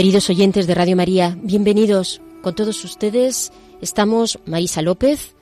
[0.00, 2.22] Queridos oyentes de Radio María, bienvenidos.
[2.40, 5.34] Con todos ustedes estamos Marisa López,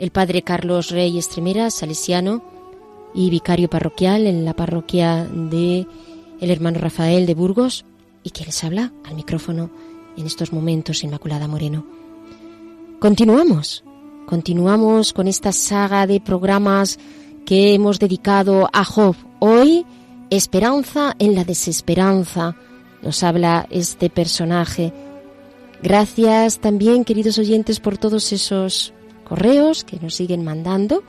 [0.00, 2.42] el padre Carlos Rey Estremera, salesiano
[3.14, 5.86] y vicario parroquial en la parroquia de
[6.40, 7.84] el hermano Rafael de Burgos,
[8.24, 9.70] y quien les habla al micrófono
[10.16, 11.86] en estos momentos, Inmaculada Moreno.
[12.98, 13.84] Continuamos,
[14.26, 16.98] continuamos con esta saga de programas
[17.46, 19.14] que hemos dedicado a Job.
[19.38, 19.86] Hoy,
[20.30, 22.56] esperanza en la desesperanza
[23.02, 24.92] nos habla este personaje.
[25.82, 28.92] Gracias también, queridos oyentes, por todos esos
[29.24, 31.02] correos que nos siguen mandando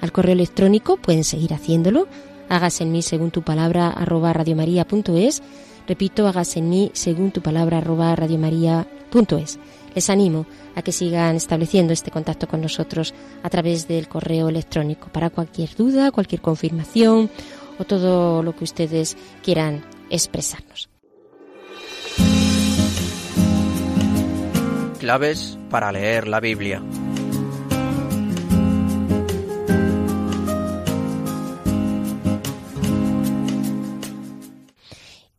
[0.00, 0.96] al correo electrónico.
[0.96, 2.06] Pueden seguir haciéndolo.
[2.48, 5.42] Hágase en mí según tu palabra arroba radiomaria.es.
[5.86, 9.58] Repito, hágase en mí según tu palabra arroba radiomaria.es.
[9.94, 15.08] Les animo a que sigan estableciendo este contacto con nosotros a través del correo electrónico
[15.08, 17.30] para cualquier duda, cualquier confirmación
[17.78, 20.89] o todo lo que ustedes quieran expresarnos.
[25.10, 26.80] Claves para leer la Biblia.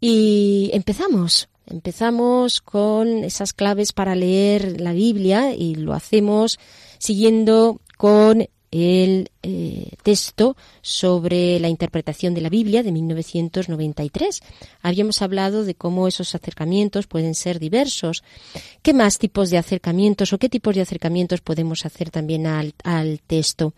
[0.01, 6.59] Y empezamos, empezamos con esas claves para leer la Biblia y lo hacemos
[6.97, 14.41] siguiendo con el eh, texto sobre la interpretación de la Biblia de 1993.
[14.81, 18.23] Habíamos hablado de cómo esos acercamientos pueden ser diversos.
[18.81, 23.19] ¿Qué más tipos de acercamientos o qué tipos de acercamientos podemos hacer también al, al
[23.19, 23.73] texto?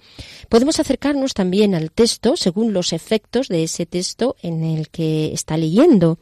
[0.47, 5.57] Podemos acercarnos también al texto según los efectos de ese texto en el que está
[5.57, 6.19] leyendo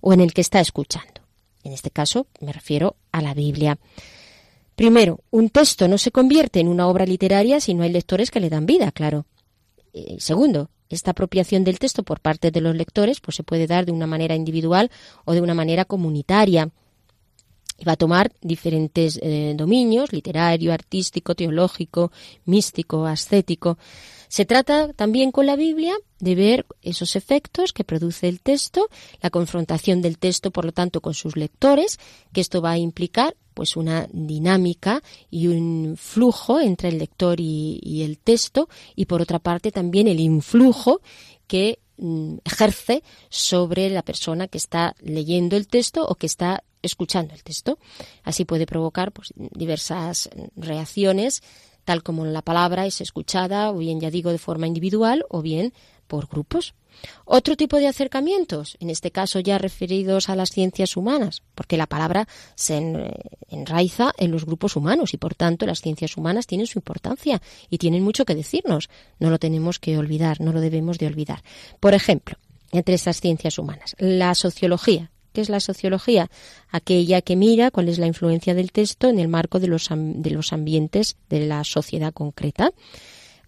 [0.00, 1.22] o en el que está escuchando.
[1.64, 3.78] En este caso me refiero a la Biblia.
[4.82, 8.40] Primero, un texto no se convierte en una obra literaria si no hay lectores que
[8.40, 9.26] le dan vida, claro.
[9.92, 13.86] Y segundo, esta apropiación del texto por parte de los lectores pues se puede dar
[13.86, 14.90] de una manera individual
[15.24, 16.68] o de una manera comunitaria.
[17.78, 22.10] Y va a tomar diferentes eh, dominios, literario, artístico, teológico,
[22.44, 23.78] místico, ascético.
[24.32, 28.88] Se trata también con la Biblia de ver esos efectos que produce el texto,
[29.20, 32.00] la confrontación del texto, por lo tanto, con sus lectores,
[32.32, 38.02] que esto va a implicar pues una dinámica y un flujo entre el lector y,
[38.02, 41.02] el texto, y por otra parte también el influjo
[41.46, 47.34] que mm, ejerce sobre la persona que está leyendo el texto o que está escuchando
[47.34, 47.78] el texto.
[48.24, 51.42] Así puede provocar pues, diversas reacciones
[51.84, 55.72] tal como la palabra es escuchada, o bien ya digo de forma individual, o bien
[56.06, 56.74] por grupos.
[57.24, 61.86] Otro tipo de acercamientos, en este caso ya referidos a las ciencias humanas, porque la
[61.86, 63.10] palabra se
[63.48, 67.40] enraiza en los grupos humanos y por tanto las ciencias humanas tienen su importancia
[67.70, 68.90] y tienen mucho que decirnos.
[69.18, 71.42] No lo tenemos que olvidar, no lo debemos de olvidar.
[71.80, 72.36] Por ejemplo,
[72.72, 76.30] entre estas ciencias humanas, la sociología, ¿Qué es la sociología?
[76.70, 80.30] Aquella que mira cuál es la influencia del texto en el marco de los, de
[80.30, 82.72] los ambientes de la sociedad concreta.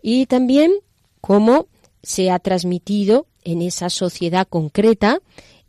[0.03, 0.73] Y también
[1.21, 1.67] cómo
[2.03, 5.21] se ha transmitido en esa sociedad concreta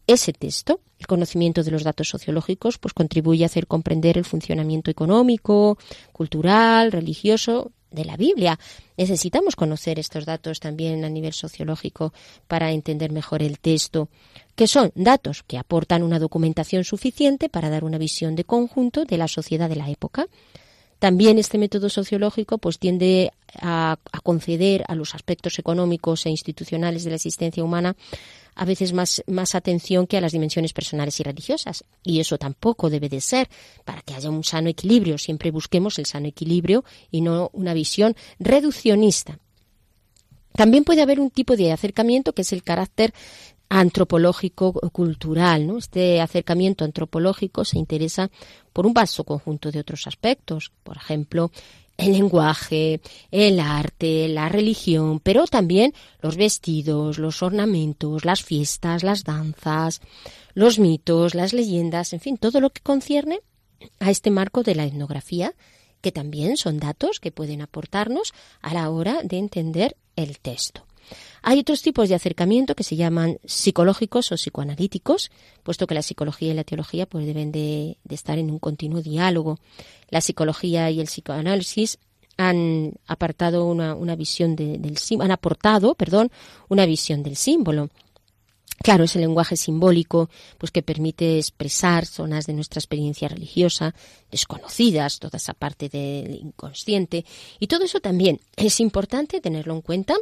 [0.07, 0.79] ese texto.
[0.99, 5.77] El conocimiento de los datos sociológicos pues contribuye a hacer comprender el funcionamiento económico,
[6.11, 8.59] cultural, religioso de la Biblia.
[8.97, 12.13] Necesitamos conocer estos datos también a nivel sociológico
[12.47, 14.09] para entender mejor el texto,
[14.55, 19.17] que son datos que aportan una documentación suficiente para dar una visión de conjunto de
[19.17, 20.27] la sociedad de la época.
[20.99, 23.31] También este método sociológico pues tiende
[23.61, 27.95] a, conceder a los aspectos económicos e institucionales de la existencia humana
[28.55, 31.83] a veces más, más atención que a las dimensiones personales y religiosas.
[32.03, 33.49] Y eso tampoco debe de ser
[33.83, 35.17] para que haya un sano equilibrio.
[35.17, 39.39] Siempre busquemos el sano equilibrio y no una visión reduccionista.
[40.53, 43.13] También puede haber un tipo de acercamiento que es el carácter
[43.69, 45.67] antropológico cultural.
[45.67, 45.77] ¿no?
[45.77, 48.29] Este acercamiento antropológico se interesa
[48.73, 51.51] por un vasto conjunto de otros aspectos, por ejemplo,
[51.97, 52.99] el lenguaje,
[53.31, 60.01] el arte, la religión, pero también los vestidos, los ornamentos, las fiestas, las danzas,
[60.53, 63.39] los mitos, las leyendas, en fin, todo lo que concierne
[63.99, 65.53] a este marco de la etnografía,
[66.01, 70.84] que también son datos que pueden aportarnos a la hora de entender el texto.
[71.47, 75.29] Hay otros tipos de acercamiento que se llaman psicológicos o psicoanalíticos,
[75.61, 79.59] puesto que la psicología y la teología pues deben de, estar en un continuo diálogo.
[80.09, 81.99] La psicología y el psicoanálisis
[82.37, 86.31] han apartado una, visión del han aportado, perdón,
[86.67, 87.91] una visión del símbolo.
[88.81, 93.93] Claro, es el lenguaje simbólico, pues que permite expresar zonas de nuestra experiencia religiosa,
[94.31, 97.23] desconocidas, toda esa parte del inconsciente,
[97.59, 100.15] y todo eso también es importante tenerlo en cuenta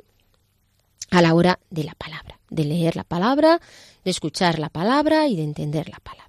[1.11, 3.59] a la hora de la palabra, de leer la palabra,
[4.03, 6.23] de escuchar la palabra y de entender la palabra.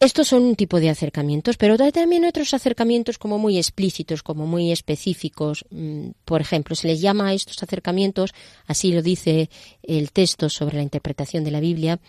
[0.00, 4.70] Estos son un tipo de acercamientos, pero también otros acercamientos como muy explícitos, como muy
[4.70, 5.64] específicos.
[5.70, 8.34] Mm, por ejemplo, se les llama a estos acercamientos,
[8.66, 9.48] así lo dice
[9.82, 12.00] el texto sobre la interpretación de la Biblia,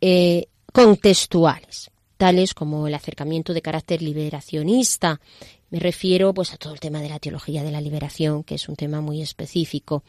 [0.00, 5.20] eh, contextuales, tales como el acercamiento de carácter liberacionista,
[5.70, 8.68] me refiero pues a todo el tema de la teología de la liberación, que es
[8.68, 10.02] un tema muy específico.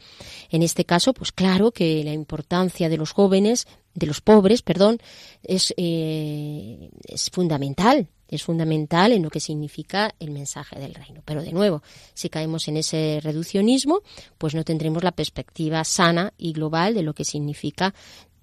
[0.50, 4.98] En este caso, pues claro que la importancia de los jóvenes, de los pobres, perdón,
[5.42, 8.08] es, eh, es fundamental.
[8.28, 11.20] Es fundamental en lo que significa el mensaje del reino.
[11.24, 11.82] Pero de nuevo,
[12.14, 14.02] si caemos en ese reduccionismo,
[14.38, 17.92] pues no tendremos la perspectiva sana y global de lo que significa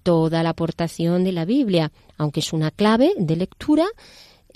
[0.02, 3.86] toda la aportación de la Biblia, aunque es una clave de lectura,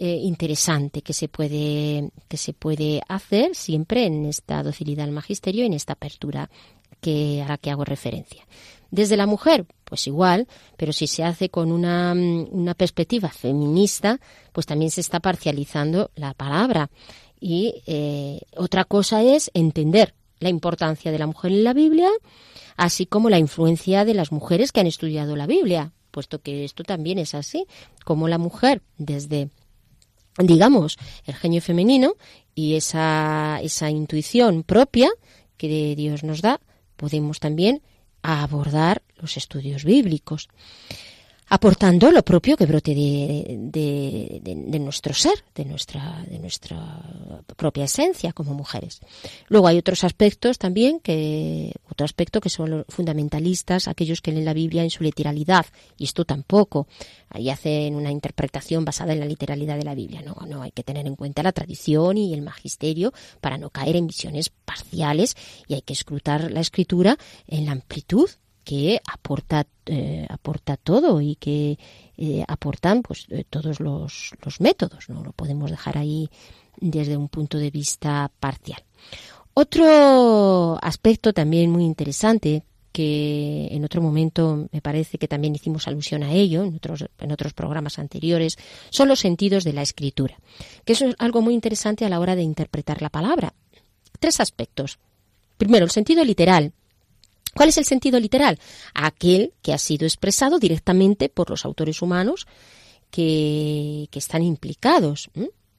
[0.05, 5.63] eh, interesante que se puede que se puede hacer siempre en esta docilidad al magisterio
[5.63, 6.51] y en esta apertura
[7.01, 8.45] que a la que hago referencia.
[8.91, 14.19] Desde la mujer, pues igual, pero si se hace con una, una perspectiva feminista,
[14.53, 16.91] pues también se está parcializando la palabra.
[17.39, 22.11] Y eh, otra cosa es entender la importancia de la mujer en la Biblia,
[22.77, 26.83] así como la influencia de las mujeres que han estudiado la Biblia, puesto que esto
[26.83, 27.67] también es así,
[28.05, 29.49] como la mujer desde
[30.39, 32.15] digamos, el genio femenino
[32.55, 35.11] y esa, esa intuición propia
[35.57, 36.61] que Dios nos da,
[36.97, 37.83] podemos también
[38.23, 40.49] abordar los estudios bíblicos
[41.53, 47.03] aportando lo propio que brote de, nuestro ser, de nuestra, de nuestra
[47.57, 49.01] propia esencia como mujeres.
[49.49, 54.47] Luego hay otros aspectos también que, otro aspecto que son los fundamentalistas, aquellos que leen
[54.47, 55.67] la Biblia en su literalidad,
[55.99, 56.87] y esto tampoco.
[57.29, 60.23] Ahí hacen una interpretación basada en la literalidad de la Biblia.
[60.23, 63.97] No, no, hay que tener en cuenta la tradición y el magisterio para no caer
[63.97, 65.37] en visiones parciales
[65.69, 68.31] y hay que escrutar la escritura en la amplitud
[68.65, 71.79] que aporta, eh, aporta todo y que
[72.17, 76.29] eh, aportan pues eh, todos los, los, métodos, no lo podemos dejar ahí
[76.81, 78.83] desde un punto de vista parcial.
[79.55, 86.23] Otro aspecto también muy interesante que en otro momento me parece que también hicimos alusión
[86.23, 88.59] a ello en otros, en otros programas anteriores,
[88.91, 90.39] son los sentidos de la escritura,
[90.85, 93.55] que es algo muy interesante a la hora de interpretar la palabra.
[94.21, 94.99] Tres aspectos.
[95.57, 96.73] Primero, el sentido literal,
[97.55, 98.59] ¿Cuál es el sentido literal?
[98.95, 102.47] Aquel que ha sido expresado directamente por los autores humanos
[103.11, 105.31] que, están implicados.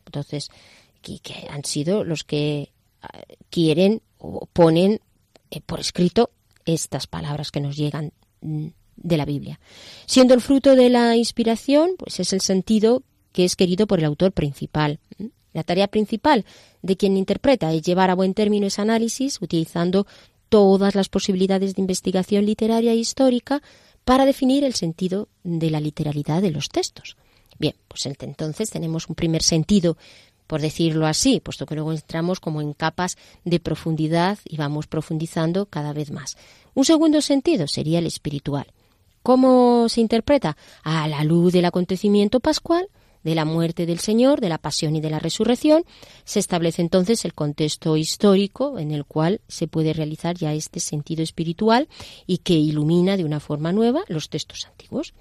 [0.06, 0.50] Entonces,
[1.02, 5.02] que, han sido los que ah, quieren o ponen
[5.52, 6.30] eh, por escrito
[6.66, 9.60] estas palabras que nos llegan mm, de la Biblia.
[10.06, 14.06] Siendo el fruto de la inspiración, pues es el sentido que es querido por el
[14.06, 15.00] autor principal.
[15.54, 16.46] La tarea principal
[16.82, 20.08] de quien interpreta es llevar a buen término ese análisis utilizando
[20.54, 23.64] todas las posibilidades de investigación literaria e histórica
[24.06, 27.18] para definir el sentido de la literalidad de los textos.
[27.58, 29.98] Bien, pues entonces tenemos un primer sentido,
[30.46, 35.66] por decirlo así, puesto que luego entramos como en capas de profundidad y vamos profundizando
[35.66, 36.38] cada vez más.
[36.76, 38.68] Un segundo sentido sería el espiritual.
[39.24, 40.56] ¿Cómo se interpreta?
[40.84, 42.90] A la luz del acontecimiento pascual,
[43.24, 45.86] de la muerte del Señor, de la pasión y de la resurrección,
[46.26, 51.24] se establece entonces el contexto histórico en el cual se puede realizar ya este sentido
[51.24, 51.88] espiritual
[52.28, 55.14] y que ilumina de una forma nueva los textos antiguos.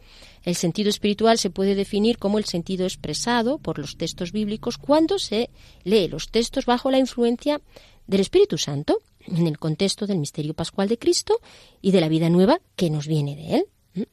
[0.43, 5.19] El sentido espiritual se puede definir como el sentido expresado por los textos bíblicos cuando
[5.19, 5.51] se
[5.85, 7.61] lee los textos bajo la influencia
[8.07, 11.41] del Espíritu Santo, en el contexto del misterio pascual de Cristo
[11.81, 14.09] y de la vida nueva que nos viene de él.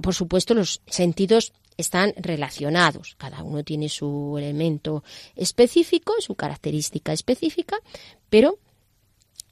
[0.00, 3.14] Por supuesto, los sentidos están relacionados.
[3.18, 5.04] Cada uno tiene su elemento
[5.36, 7.76] específico, su característica específica,
[8.28, 8.58] pero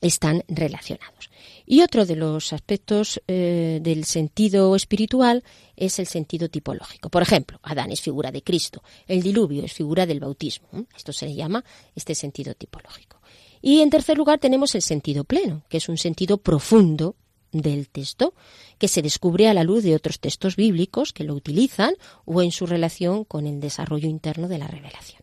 [0.00, 1.30] están relacionados.
[1.66, 5.44] Y otro de los aspectos eh, del sentido espiritual
[5.76, 7.10] es el sentido tipológico.
[7.10, 10.68] Por ejemplo, Adán es figura de Cristo, el diluvio es figura del bautismo.
[10.96, 13.20] Esto se le llama este sentido tipológico.
[13.62, 17.14] Y en tercer lugar tenemos el sentido pleno, que es un sentido profundo
[17.52, 18.34] del texto,
[18.78, 22.52] que se descubre a la luz de otros textos bíblicos que lo utilizan o en
[22.52, 25.22] su relación con el desarrollo interno de la revelación.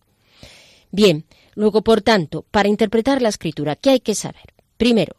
[0.91, 4.53] Bien, luego, por tanto, para interpretar la escritura, ¿qué hay que saber?
[4.77, 5.15] Primero,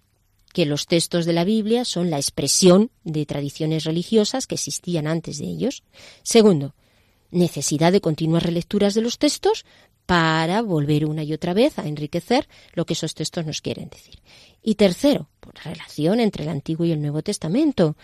[0.52, 5.38] que los textos de la Biblia son la expresión de tradiciones religiosas que existían antes
[5.38, 5.82] de ellos.
[6.22, 6.74] Segundo,
[7.30, 9.64] necesidad de continuas relecturas de los textos
[10.06, 14.20] para volver una y otra vez a enriquecer lo que esos textos nos quieren decir.
[14.62, 17.94] Y tercero, la pues, relación entre el Antiguo y el Nuevo Testamento,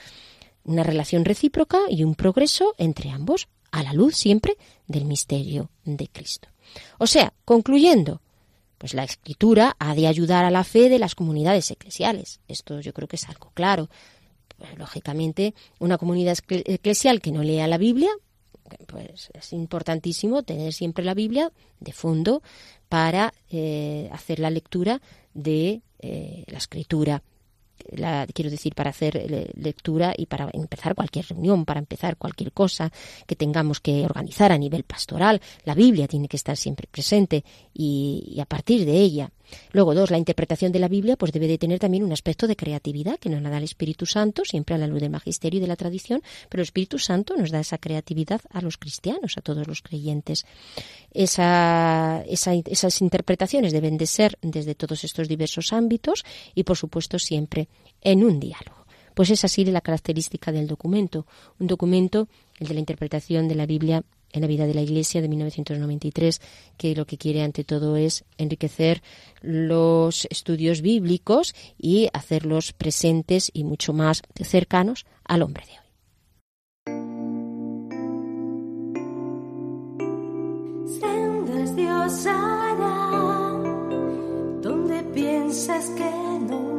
[0.65, 6.07] una relación recíproca y un progreso entre ambos, a la luz siempre del misterio de
[6.09, 6.49] Cristo.
[6.99, 8.21] O sea, concluyendo,
[8.79, 12.41] pues la escritura ha de ayudar a la fe de las comunidades eclesiales.
[12.49, 13.89] Esto yo creo que es algo claro.
[14.59, 18.11] Pues, lógicamente, una comunidad eclesial que no lea la Biblia
[18.87, 22.43] pues es importantísimo tener siempre la Biblia de fondo
[22.89, 25.01] para eh, hacer la lectura
[25.35, 27.23] de eh, la escritura
[27.93, 32.91] la, quiero decir, para hacer lectura y para empezar cualquier reunión, para empezar cualquier cosa
[33.27, 35.41] que tengamos que organizar a nivel pastoral.
[35.65, 39.31] La Biblia tiene que estar siempre presente y, a partir de ella.
[39.73, 42.57] Luego, dos, la interpretación de la Biblia pues debe de tener también un aspecto de
[42.57, 45.61] creatividad que nos la da el Espíritu Santo, siempre a la luz del magisterio y
[45.61, 49.41] de la tradición, pero el Espíritu Santo nos da esa creatividad a los cristianos, a
[49.41, 50.45] todos los creyentes.
[51.13, 56.25] Esa, esas interpretaciones deben de ser desde todos estos diversos ámbitos
[56.55, 57.69] y, por supuesto, siempre
[58.01, 58.85] en un diálogo.
[59.15, 61.27] Pues esa sido la característica del documento,
[61.61, 64.03] un documento, el de la interpretación de la Biblia
[64.35, 66.41] en la vida de la Iglesia de 1993,
[66.77, 69.03] que lo que quiere ante todo es enriquecer
[69.41, 75.79] los estudios bíblicos y hacerlos presentes y mucho más cercanos al hombre de hoy.
[84.63, 86.11] Donde piensas que
[86.49, 86.74] no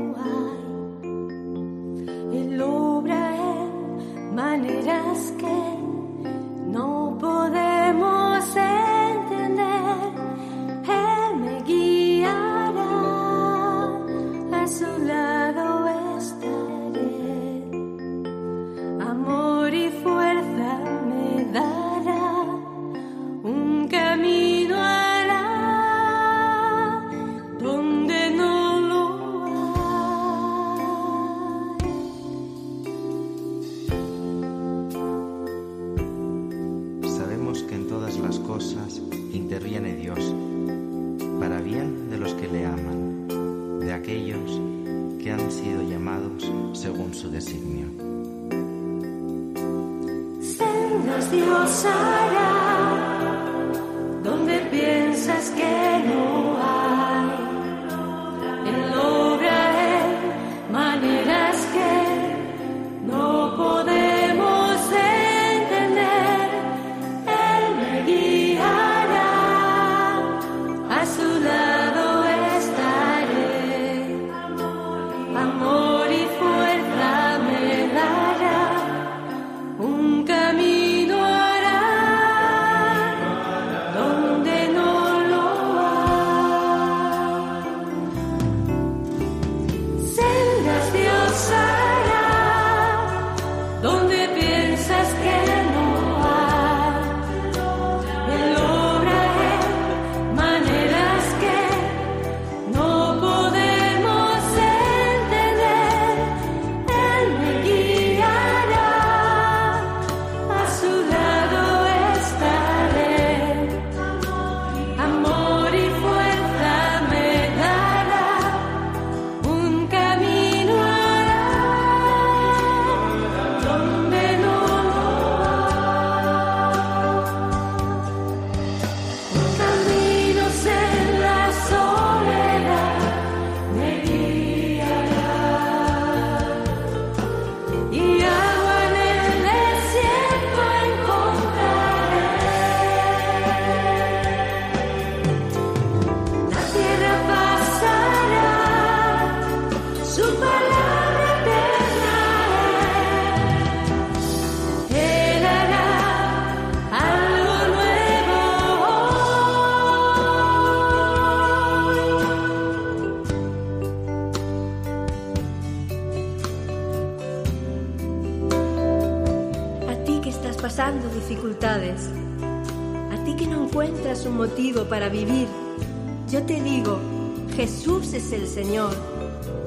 [51.31, 52.24] Dios hará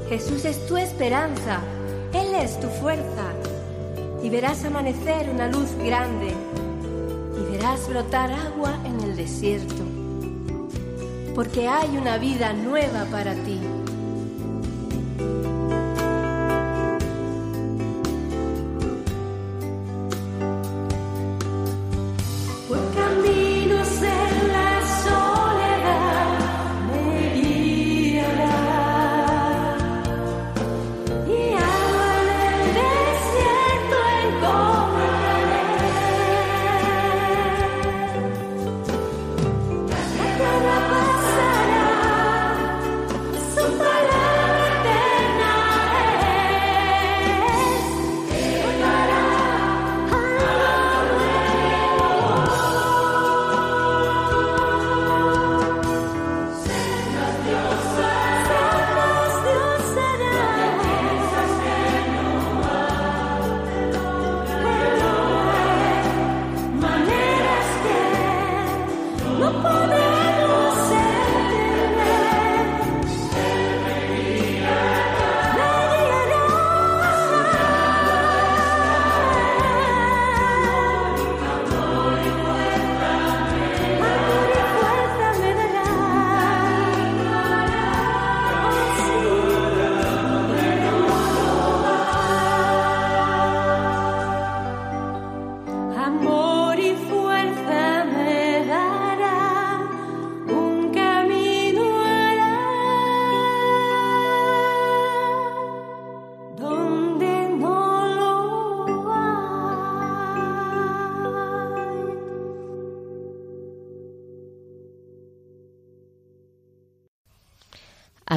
[0.08, 1.60] Jesús es tu esperanza.
[2.14, 3.32] Él es tu fuerza.
[4.22, 6.34] Y verás amanecer una luz grande.
[7.36, 9.84] Y verás brotar agua en el desierto.
[11.34, 13.60] Porque hay una vida nueva para ti.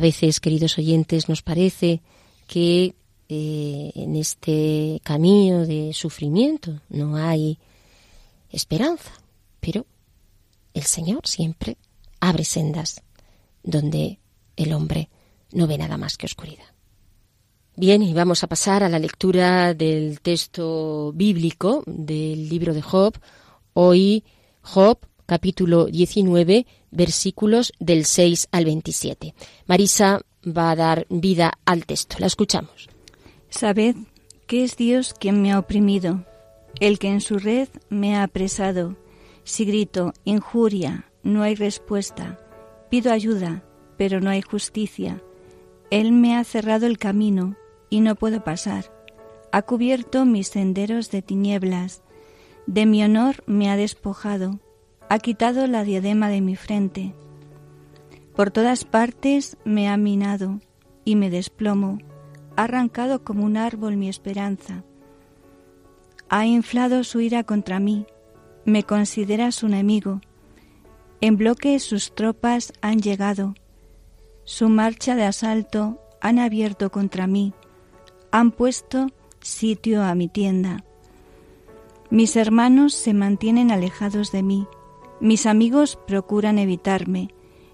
[0.02, 2.02] Veces, queridos oyentes, nos parece
[2.48, 2.96] que
[3.30, 7.58] eh, en este camino de sufrimiento no hay
[8.50, 9.12] esperanza,
[9.62, 9.86] pero
[10.74, 11.78] el Señor siempre
[12.20, 13.02] abre sendas
[13.64, 14.20] donde
[14.58, 15.10] el hombre
[15.54, 16.66] no ve nada más que oscuridad.
[17.76, 23.18] Bien, y vamos a pasar a la lectura del texto bíblico del libro de Job.
[23.74, 24.26] Hoy
[24.62, 25.00] Job
[25.32, 29.34] capítulo 19, versículos del 6 al 27.
[29.66, 32.18] Marisa va a dar vida al texto.
[32.20, 32.90] La escuchamos.
[33.50, 33.96] Sabed
[34.46, 36.26] que es Dios quien me ha oprimido,
[36.82, 38.98] el que en su red me ha apresado.
[39.46, 42.38] Si grito injuria, no hay respuesta.
[42.90, 43.64] Pido ayuda,
[43.96, 45.24] pero no hay justicia.
[45.92, 47.56] Él me ha cerrado el camino
[47.90, 48.92] y no puedo pasar.
[49.54, 52.02] Ha cubierto mis senderos de tinieblas.
[52.68, 54.60] De mi honor me ha despojado
[55.12, 57.14] ha quitado la diadema de mi frente.
[58.34, 60.62] Por todas partes me ha minado
[61.04, 61.98] y me desplomo,
[62.56, 64.86] ha arrancado como un árbol mi esperanza.
[66.30, 68.06] Ha inflado su ira contra mí,
[68.64, 70.22] me considera su enemigo.
[71.20, 73.54] En bloque sus tropas han llegado,
[74.46, 77.54] su marcha de asalto han abierto contra mí,
[78.32, 79.08] han puesto
[79.42, 80.86] sitio a mi tienda.
[82.10, 84.68] Mis hermanos se mantienen alejados de mí,
[85.22, 87.30] mis amigos procuran evitarme,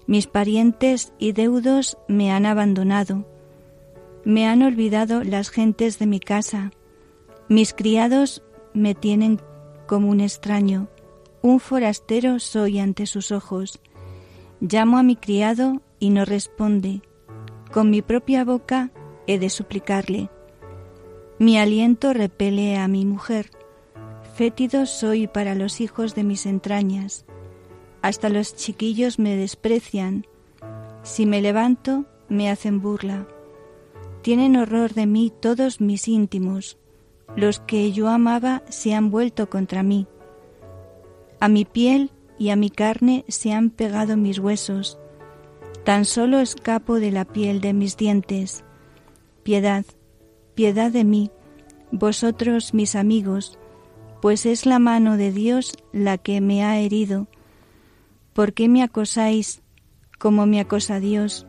[0.06, 3.26] mis parientes y deudos me han abandonado,
[4.24, 6.70] me han olvidado las gentes de mi casa,
[7.48, 8.42] mis criados
[8.74, 9.40] me tienen
[9.86, 10.88] como un extraño,
[11.40, 13.80] un forastero soy ante sus ojos.
[14.60, 17.00] Llamo a mi criado y no responde,
[17.72, 18.90] con mi propia boca
[19.26, 20.30] he de suplicarle.
[21.38, 23.50] Mi aliento repele a mi mujer,
[24.34, 27.24] fétido soy para los hijos de mis entrañas.
[28.08, 30.26] Hasta los chiquillos me desprecian.
[31.02, 33.28] Si me levanto, me hacen burla.
[34.22, 36.78] Tienen horror de mí todos mis íntimos.
[37.36, 40.06] Los que yo amaba se han vuelto contra mí.
[41.38, 44.98] A mi piel y a mi carne se han pegado mis huesos.
[45.84, 48.64] Tan solo escapo de la piel de mis dientes.
[49.42, 49.84] Piedad,
[50.54, 51.30] piedad de mí,
[51.92, 53.58] vosotros mis amigos,
[54.22, 57.26] pues es la mano de Dios la que me ha herido
[58.38, 59.62] ¿Por qué me acosáis
[60.16, 61.44] como me acosa Dios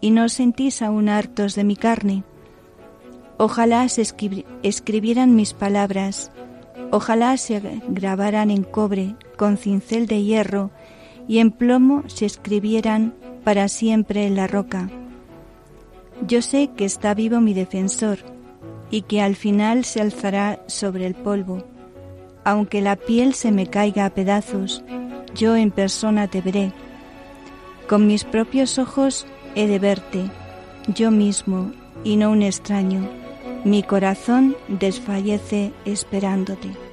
[0.00, 2.22] y no sentís aún hartos de mi carne?
[3.38, 4.02] Ojalá se
[4.62, 6.30] escribieran mis palabras,
[6.92, 10.70] ojalá se grabaran en cobre con cincel de hierro
[11.26, 14.88] y en plomo se escribieran para siempre en la roca.
[16.24, 18.18] Yo sé que está vivo mi defensor
[18.92, 21.64] y que al final se alzará sobre el polvo
[22.48, 24.82] aunque la piel se me caiga a pedazos,
[25.34, 26.72] yo en persona te veré.
[27.88, 30.30] Con mis propios ojos he de verte,
[30.88, 31.72] yo mismo
[32.04, 33.08] y no un extraño.
[33.64, 36.87] Mi corazón desfallece esperándote.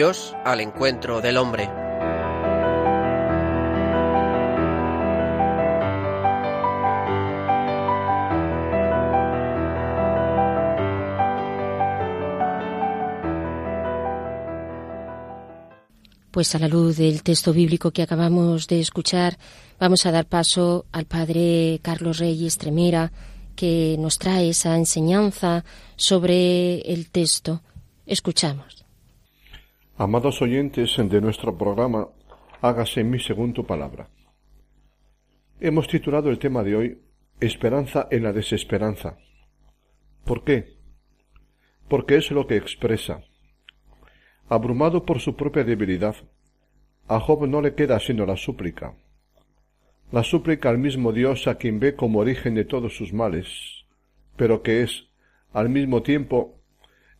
[0.00, 1.68] Al encuentro del hombre.
[16.30, 19.36] Pues a la luz del texto bíblico que acabamos de escuchar,
[19.78, 23.12] vamos a dar paso al Padre Carlos Reyes Tremera,
[23.54, 25.62] que nos trae esa enseñanza
[25.96, 27.60] sobre el texto.
[28.06, 28.79] Escuchamos.
[30.02, 32.08] Amados oyentes de nuestro programa,
[32.62, 34.08] hágase en mí según tu palabra.
[35.60, 37.02] Hemos titulado el tema de hoy
[37.38, 39.18] Esperanza en la desesperanza.
[40.24, 40.78] ¿Por qué?
[41.86, 43.24] Porque es lo que expresa.
[44.48, 46.16] Abrumado por su propia debilidad,
[47.06, 48.94] a Job no le queda sino la súplica.
[50.12, 53.84] La súplica al mismo Dios a quien ve como origen de todos sus males,
[54.36, 55.10] pero que es,
[55.52, 56.58] al mismo tiempo,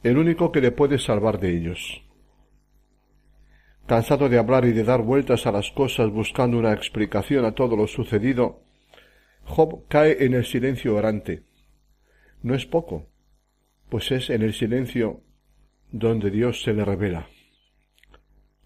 [0.03, 2.10] el único que le puede salvar de ellos.
[3.91, 7.75] Cansado de hablar y de dar vueltas a las cosas buscando una explicación a todo
[7.75, 8.63] lo sucedido,
[9.43, 11.43] Job cae en el silencio orante.
[12.41, 13.09] No es poco,
[13.89, 15.23] pues es en el silencio
[15.91, 17.27] donde Dios se le revela.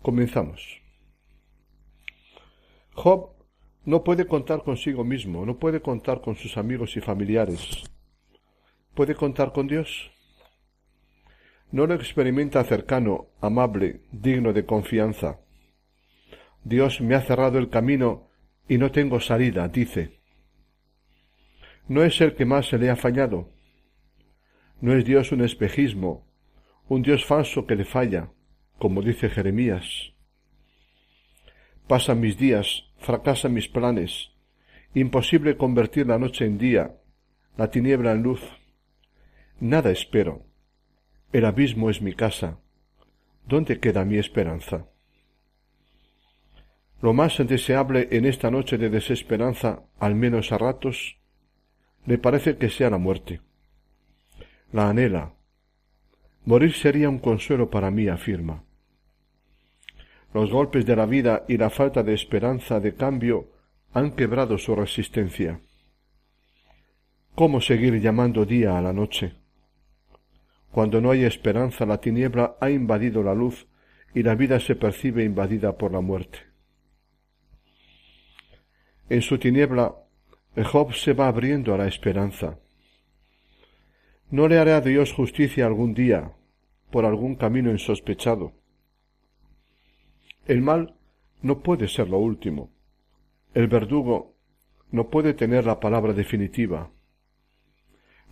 [0.02, 0.82] Comenzamos.
[2.92, 3.30] Job
[3.86, 7.82] no puede contar consigo mismo, no puede contar con sus amigos y familiares.
[8.92, 10.13] ¿Puede contar con Dios?
[11.74, 15.40] No lo experimenta cercano, amable, digno de confianza.
[16.62, 18.28] Dios me ha cerrado el camino
[18.68, 20.20] y no tengo salida, dice.
[21.88, 23.50] No es el que más se le ha fallado.
[24.80, 26.24] No es Dios un espejismo,
[26.88, 28.30] un Dios falso que le falla,
[28.78, 30.12] como dice Jeremías.
[31.88, 34.30] Pasan mis días, fracasan mis planes,
[34.94, 36.94] imposible convertir la noche en día,
[37.56, 38.42] la tiniebla en luz.
[39.58, 40.53] Nada espero.
[41.34, 42.60] El abismo es mi casa.
[43.44, 44.86] ¿Dónde queda mi esperanza?
[47.02, 51.18] Lo más deseable en esta noche de desesperanza, al menos a ratos,
[52.06, 53.40] le parece que sea la muerte.
[54.70, 55.34] La anhela.
[56.44, 58.62] Morir sería un consuelo para mí, afirma.
[60.32, 63.50] Los golpes de la vida y la falta de esperanza de cambio
[63.92, 65.60] han quebrado su resistencia.
[67.34, 69.43] ¿Cómo seguir llamando día a la noche?
[70.74, 73.68] Cuando no hay esperanza, la tiniebla ha invadido la luz
[74.12, 76.40] y la vida se percibe invadida por la muerte.
[79.08, 79.94] En su tiniebla,
[80.64, 82.58] Job se va abriendo a la esperanza.
[84.32, 86.32] ¿No le hará Dios justicia algún día
[86.90, 88.54] por algún camino insospechado?
[90.48, 90.96] El mal
[91.40, 92.72] no puede ser lo último.
[93.54, 94.34] El verdugo
[94.90, 96.90] no puede tener la palabra definitiva.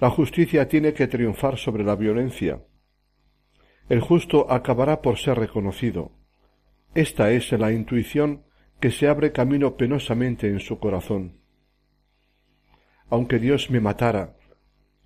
[0.01, 2.63] La justicia tiene que triunfar sobre la violencia.
[3.89, 6.13] El justo acabará por ser reconocido.
[6.95, 8.45] Esta es la intuición
[8.81, 11.41] que se abre camino penosamente en su corazón.
[13.09, 14.37] Aunque Dios me matara,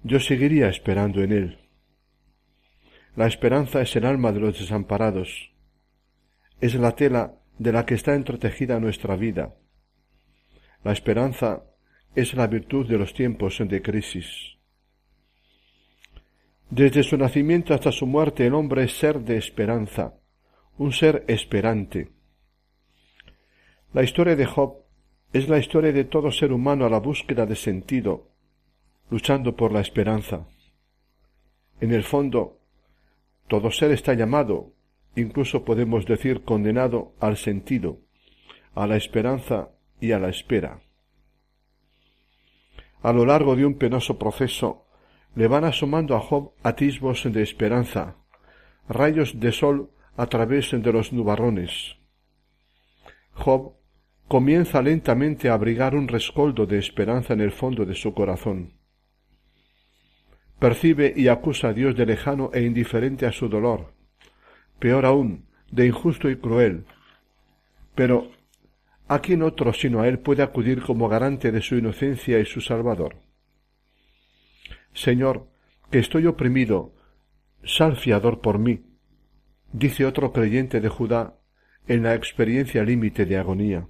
[0.03, 1.59] yo seguiría esperando en Él.
[3.17, 5.53] La esperanza es el alma de los desamparados.
[6.61, 9.57] Es la tela de la que está entretejida nuestra vida.
[10.85, 11.65] La esperanza
[12.15, 14.56] es la virtud de los tiempos de crisis.
[16.71, 20.15] Desde su nacimiento hasta su muerte el hombre es ser de esperanza,
[20.79, 22.11] un ser esperante.
[23.93, 24.79] La historia de Job
[25.33, 28.31] es la historia de todo ser humano a la búsqueda de sentido,
[29.11, 30.49] luchando por la esperanza.
[31.81, 32.59] En el fondo,
[33.47, 34.73] todo ser está llamado,
[35.15, 38.01] incluso podemos decir condenado al sentido,
[38.75, 40.81] a la esperanza y a la espera.
[43.03, 44.86] A lo largo de un penoso proceso,
[45.37, 48.17] le van asomando a Job atisbos de esperanza,
[48.89, 51.97] rayos de sol a través de los nubarrones.
[53.33, 53.75] Job
[54.29, 58.73] comienza lentamente a abrigar un rescoldo de esperanza en el fondo de su corazón.
[60.59, 63.93] Percibe y acusa a Dios de lejano e indiferente a su dolor,
[64.79, 66.87] peor aún, de injusto y cruel.
[67.95, 68.31] Pero,
[69.07, 72.63] ¿a quién otro sino a él puede acudir como garante de su inocencia y su
[72.63, 73.26] Salvador?
[74.97, 75.47] Señor,
[75.91, 76.95] que estoy oprimido,
[77.63, 78.83] sal fiador por mí,
[79.73, 81.35] dice otro creyente de Judá
[81.87, 83.87] en la experiencia límite de agonía.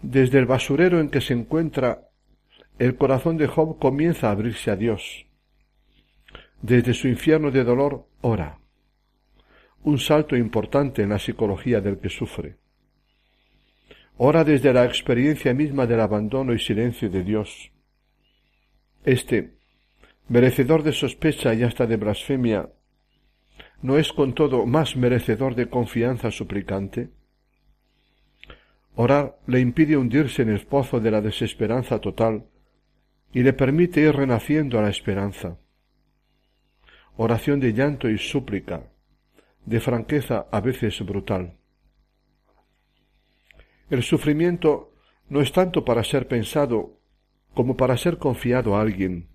[0.00, 2.08] Desde el basurero en que se encuentra,
[2.78, 5.26] el corazón de Job comienza a abrirse a Dios.
[6.62, 8.60] Desde su infierno de dolor ora.
[9.82, 12.58] Un salto importante en la psicología del que sufre.
[14.18, 17.72] Ora desde la experiencia misma del abandono y silencio de Dios.
[19.08, 19.54] Este,
[20.28, 22.68] merecedor de sospecha y hasta de blasfemia,
[23.80, 27.08] ¿no es con todo más merecedor de confianza suplicante?
[28.96, 32.48] Orar le impide hundirse en el pozo de la desesperanza total
[33.32, 35.56] y le permite ir renaciendo a la esperanza.
[37.16, 38.90] Oración de llanto y súplica,
[39.64, 41.56] de franqueza a veces brutal.
[43.88, 44.92] El sufrimiento
[45.30, 46.97] no es tanto para ser pensado
[47.54, 49.28] como para ser confiado a alguien.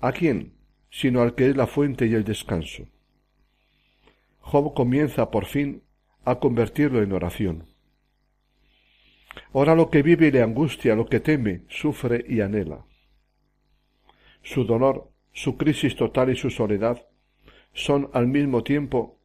[0.00, 0.58] ¿A quién?
[0.90, 2.84] sino al que es la fuente y el descanso.
[4.40, 5.82] Job comienza por fin
[6.24, 7.66] a convertirlo en oración.
[9.52, 12.84] Ora lo que vive y le angustia, lo que teme, sufre y anhela.
[14.42, 17.06] Su dolor, su crisis total y su soledad
[17.72, 19.18] son al mismo tiempo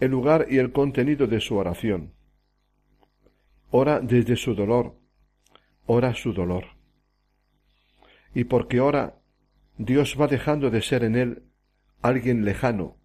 [0.00, 2.12] el lugar y el contenido de su oración.
[3.70, 4.96] Ora desde su dolor,
[5.86, 6.73] ora su dolor.
[8.34, 9.16] Y porque ora,
[9.78, 11.42] Dios va dejando de ser en él
[12.02, 12.96] alguien lejano,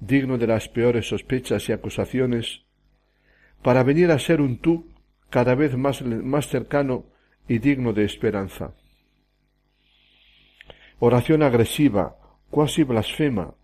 [0.00, 2.62] digno de las peores sospechas y acusaciones,
[3.62, 4.88] para venir a ser un tú
[5.30, 7.06] cada vez más, más cercano
[7.48, 8.74] y digno de esperanza.
[10.98, 12.16] Oración agresiva,
[12.50, 13.54] cuasi blasfema,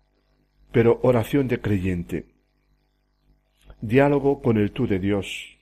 [0.71, 2.27] pero oración de creyente.
[3.81, 5.57] Diálogo con el tú de Dios.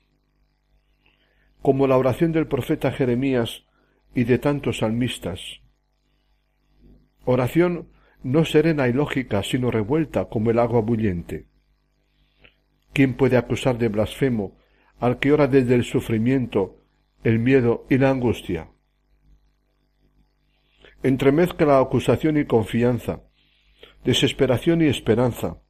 [1.61, 3.66] Como la oración del profeta Jeremías
[4.13, 5.61] y de tantos salmistas.
[7.25, 7.89] Oración
[8.23, 11.47] no serena y lógica, sino revuelta como el agua bullente.
[12.93, 14.57] ¿Quién puede acusar de blasfemo
[14.99, 16.81] al que ora desde el sufrimiento,
[17.23, 18.69] el miedo y la angustia?
[21.03, 23.21] Entremezcla la acusación y confianza,
[24.03, 25.61] desesperación y esperanza,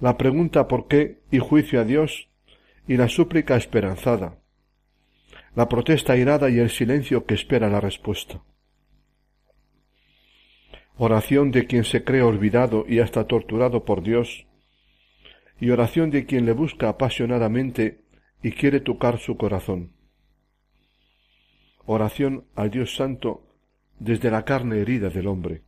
[0.00, 2.28] la pregunta por qué y juicio a Dios
[2.86, 4.37] y la súplica esperanzada,
[5.54, 8.42] la protesta irada y el silencio que espera la respuesta
[10.98, 14.46] oración de quien se cree olvidado y hasta torturado por Dios,
[15.60, 18.02] y oración de quien le busca apasionadamente
[18.42, 19.92] y quiere tocar su corazón.
[21.86, 23.46] Oración al Dios Santo
[23.98, 25.62] desde la carne herida del hombre.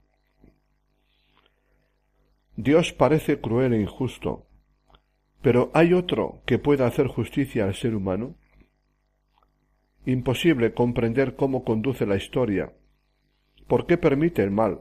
[2.57, 4.47] Dios parece cruel e injusto,
[5.43, 8.35] pero ¿hay otro que pueda hacer justicia al ser humano?
[10.07, 12.73] Imposible comprender cómo conduce la historia,
[13.67, 14.81] por qué permite el mal,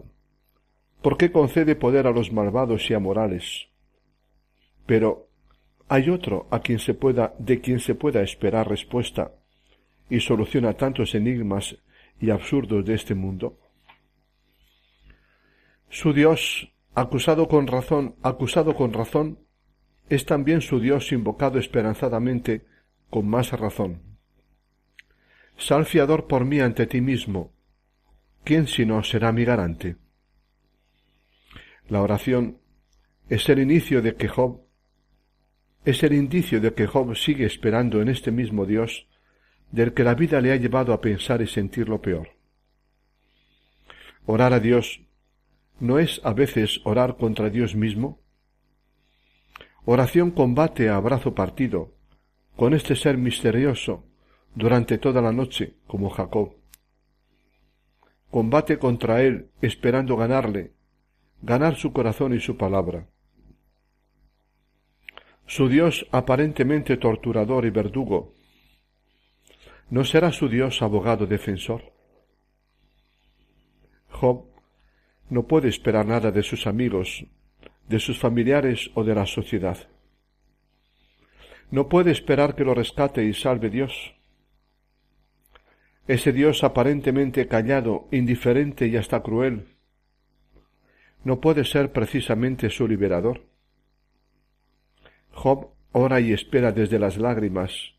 [1.02, 3.70] ¿Por qué concede poder a los malvados y a morales?
[4.86, 5.30] Pero
[5.88, 9.32] hay otro a quien se pueda, de quien se pueda esperar respuesta
[10.10, 11.78] y soluciona tantos enigmas
[12.20, 13.58] y absurdos de este mundo.
[15.90, 19.40] Su Dios, acusado con razón, acusado con razón,
[20.10, 22.66] es también su Dios invocado esperanzadamente
[23.10, 24.09] con más razón.
[25.60, 27.52] Sal fiador por mí ante ti mismo.
[28.46, 29.98] ¿Quién sino será mi garante?
[31.90, 32.60] La oración
[33.28, 34.62] es el inicio de que Job
[35.84, 39.08] es el indicio de que Job sigue esperando en este mismo Dios
[39.72, 42.30] del que la vida le ha llevado a pensar y sentir lo peor.
[44.26, 45.02] Orar a Dios
[45.82, 48.22] no es a veces orar contra Dios mismo.
[49.84, 51.96] Oración combate a brazo partido
[52.56, 54.09] con este ser misterioso
[54.56, 56.56] durante toda la noche, como Jacob.
[58.30, 60.74] Combate contra él esperando ganarle
[61.42, 63.08] ganar su corazón y su palabra.
[65.46, 68.34] Su Dios aparentemente torturador y verdugo,
[69.90, 71.94] ¿no será su Dios abogado defensor?
[74.12, 74.46] Job
[75.30, 77.26] no puede esperar nada de sus amigos,
[77.88, 79.78] de sus familiares o de la sociedad.
[81.72, 84.16] No puede esperar que lo rescate y salve Dios.
[86.10, 89.68] Ese Dios aparentemente callado, indiferente y hasta cruel,
[91.24, 93.46] no puede ser precisamente su liberador.
[95.34, 97.94] Job ora y espera desde las lágrimas.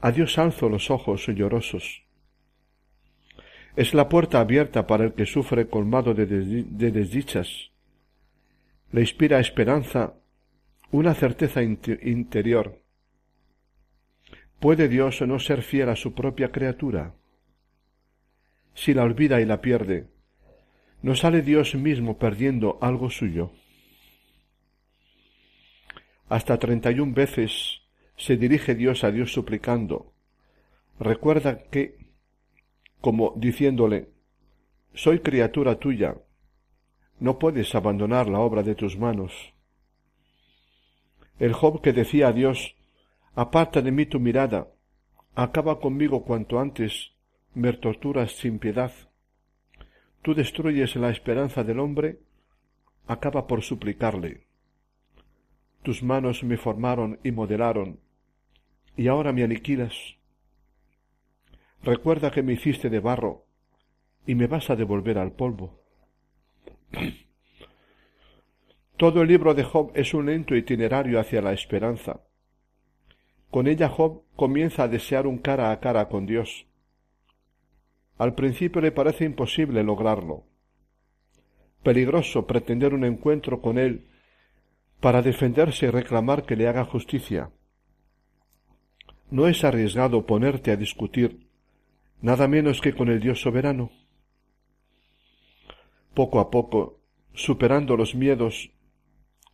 [0.00, 2.06] A Dios alzo los ojos llorosos.
[3.76, 7.72] Es la puerta abierta para el que sufre colmado de, de desdichas.
[8.90, 10.14] Le inspira esperanza,
[10.90, 12.80] una certeza interior.
[14.60, 17.17] ¿Puede Dios no ser fiel a su propia criatura?
[18.80, 20.06] Si la olvida y la pierde,
[21.02, 23.50] ¿No sale Dios mismo perdiendo algo suyo?
[26.28, 27.82] Hasta treinta y un veces
[28.16, 30.12] se dirige Dios a Dios suplicando.
[31.00, 31.96] Recuerda que,
[33.00, 34.10] como diciéndole,
[34.94, 36.16] soy criatura tuya,
[37.18, 39.32] no puedes abandonar la obra de tus manos.
[41.40, 42.76] El Job que decía a Dios,
[43.34, 44.68] aparta de mí tu mirada,
[45.34, 47.17] acaba conmigo cuanto antes,
[47.58, 48.92] me torturas sin piedad.
[50.22, 52.20] Tú destruyes la esperanza del hombre,
[53.08, 54.46] acaba por suplicarle.
[55.82, 57.98] Tus manos me formaron y modelaron,
[58.96, 59.94] y ahora me aniquilas.
[61.82, 63.44] Recuerda que me hiciste de barro,
[64.24, 65.80] y me vas a devolver al polvo.
[68.96, 72.20] Todo el libro de Job es un lento itinerario hacia la esperanza.
[73.50, 76.67] Con ella Job comienza a desear un cara a cara con Dios.
[78.18, 80.44] Al principio le parece imposible lograrlo.
[81.84, 84.08] Peligroso pretender un encuentro con él
[85.00, 87.52] para defenderse y reclamar que le haga justicia.
[89.30, 91.46] ¿No es arriesgado ponerte a discutir
[92.20, 93.92] nada menos que con el Dios soberano?
[96.14, 96.98] Poco a poco,
[97.34, 98.72] superando los miedos,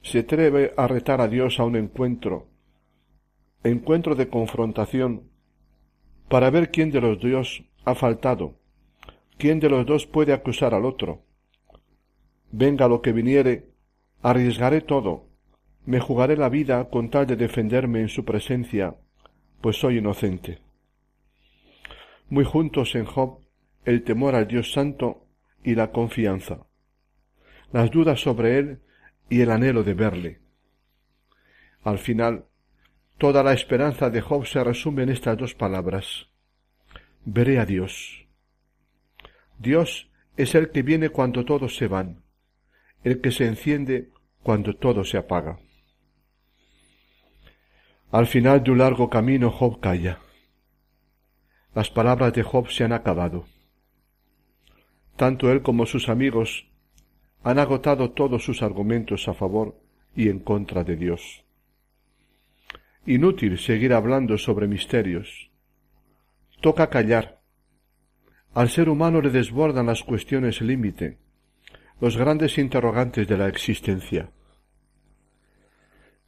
[0.00, 2.48] se atreve a retar a Dios a un encuentro,
[3.62, 5.28] encuentro de confrontación,
[6.30, 8.54] para ver quién de los dos ha faltado,
[9.38, 11.22] quién de los dos puede acusar al otro.
[12.50, 13.68] Venga lo que viniere,
[14.22, 15.28] arriesgaré todo,
[15.86, 18.96] me jugaré la vida con tal de defenderme en su presencia,
[19.60, 20.60] pues soy inocente.
[22.28, 23.40] Muy juntos en Job
[23.84, 25.26] el temor al Dios Santo
[25.62, 26.66] y la confianza,
[27.72, 28.80] las dudas sobre él
[29.28, 30.40] y el anhelo de verle.
[31.82, 32.46] Al final,
[33.18, 36.28] toda la esperanza de Job se resume en estas dos palabras.
[37.24, 38.26] Veré a Dios.
[39.58, 42.22] Dios es el que viene cuando todos se van,
[43.02, 44.10] el que se enciende
[44.42, 45.58] cuando todo se apaga.
[48.10, 50.18] Al final de un largo camino Job calla.
[51.74, 53.46] Las palabras de Job se han acabado.
[55.16, 56.68] Tanto él como sus amigos
[57.42, 59.80] han agotado todos sus argumentos a favor
[60.14, 61.44] y en contra de Dios.
[63.06, 65.53] Inútil seguir hablando sobre misterios.
[66.64, 67.42] Toca callar.
[68.54, 71.18] Al ser humano le desbordan las cuestiones límite,
[72.00, 74.30] los grandes interrogantes de la existencia.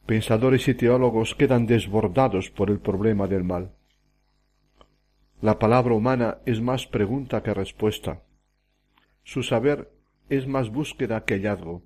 [0.05, 3.71] Pensadores y teólogos quedan desbordados por el problema del mal.
[5.41, 8.21] La palabra humana es más pregunta que respuesta.
[9.23, 9.91] Su saber
[10.29, 11.81] es más búsqueda que hallazgo.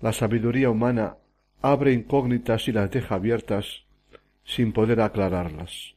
[0.00, 1.18] La sabiduría humana
[1.60, 3.84] abre incógnitas y las deja abiertas
[4.44, 5.95] sin poder aclararlas.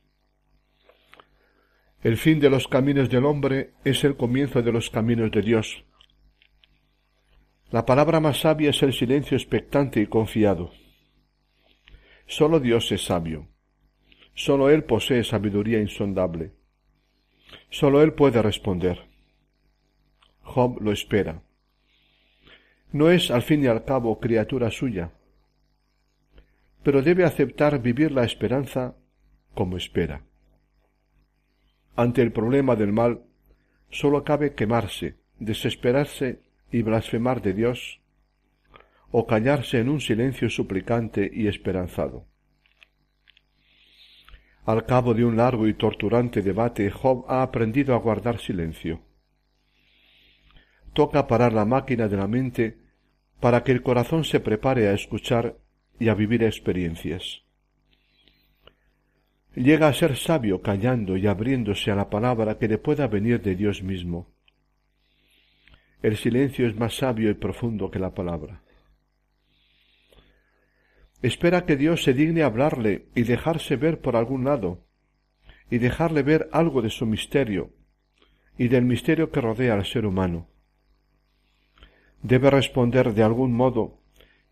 [2.01, 5.83] El fin de los caminos del hombre es el comienzo de los caminos de Dios.
[7.71, 10.71] La palabra más sabia es el silencio expectante y confiado.
[12.25, 13.49] Sólo Dios es sabio.
[14.33, 16.53] Sólo Él posee sabiduría insondable.
[17.69, 19.09] Sólo Él puede responder.
[20.41, 21.43] Job lo espera.
[22.93, 25.11] No es al fin y al cabo criatura suya,
[26.81, 28.95] pero debe aceptar vivir la esperanza
[29.53, 30.23] como espera.
[32.03, 33.23] Ante el problema del mal,
[33.89, 36.41] sólo cabe quemarse, desesperarse
[36.71, 38.01] y blasfemar de Dios,
[39.11, 42.25] o callarse en un silencio suplicante y esperanzado.
[44.65, 49.01] Al cabo de un largo y torturante debate, Job ha aprendido a guardar silencio
[50.93, 52.77] toca parar la máquina de la mente
[53.39, 55.57] para que el corazón se prepare a escuchar
[55.99, 57.43] y a vivir experiencias.
[59.59, 63.55] Llega a ser sabio callando y abriéndose a la palabra que le pueda venir de
[63.55, 64.33] Dios mismo.
[66.01, 68.63] El silencio es más sabio y profundo que la palabra.
[71.21, 74.87] Espera que Dios se digne hablarle y dejarse ver por algún lado,
[75.69, 77.73] y dejarle ver algo de su misterio
[78.57, 80.47] y del misterio que rodea al ser humano
[82.21, 83.99] debe responder de algún modo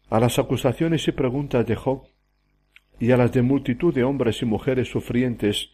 [0.10, 2.08] a las acusaciones y preguntas de Job
[3.00, 5.70] y a las de multitud de hombres y mujeres sufrientes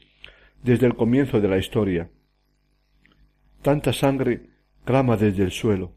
[0.61, 2.09] desde el comienzo de la historia.
[3.61, 4.49] Tanta sangre
[4.86, 5.93] clama desde el suelo.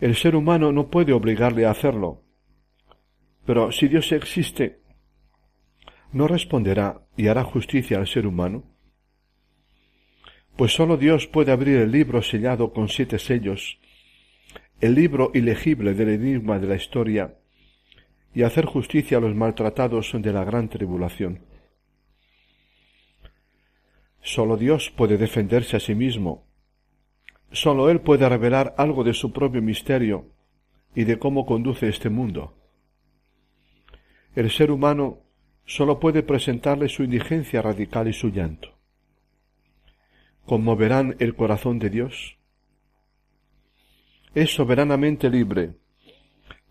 [0.00, 2.22] El ser humano no puede obligarle a hacerlo,
[3.46, 4.80] pero si Dios existe,
[6.12, 8.64] ¿no responderá y hará justicia al ser humano?
[10.56, 13.78] Pues sólo Dios puede abrir el libro sellado con siete sellos
[14.80, 17.34] el libro ilegible del enigma de la historia
[18.36, 21.40] y hacer justicia a los maltratados de la gran tribulación.
[24.20, 26.44] Sólo Dios puede defenderse a sí mismo,
[27.52, 30.26] Solo Él puede revelar algo de su propio misterio
[30.94, 32.54] y de cómo conduce este mundo.
[34.34, 35.20] El ser humano
[35.64, 38.76] solo puede presentarle su indigencia radical y su llanto.
[40.44, 42.36] ¿Conmoverán el corazón de Dios?
[44.34, 45.76] Es soberanamente libre,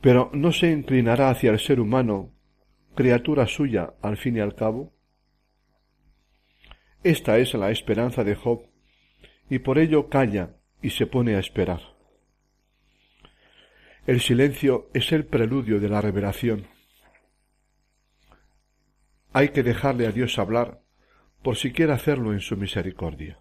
[0.05, 2.31] pero ¿no se inclinará hacia el ser humano,
[2.93, 4.93] criatura suya al fin y al cabo?
[7.03, 8.67] Esta es la esperanza de Job,
[9.49, 11.81] y por ello calla y se pone a esperar.
[14.05, 16.67] El silencio es el preludio de la revelación.
[19.33, 20.83] Hay que dejarle a Dios hablar
[21.41, 23.39] por si quiere hacerlo en su misericordia.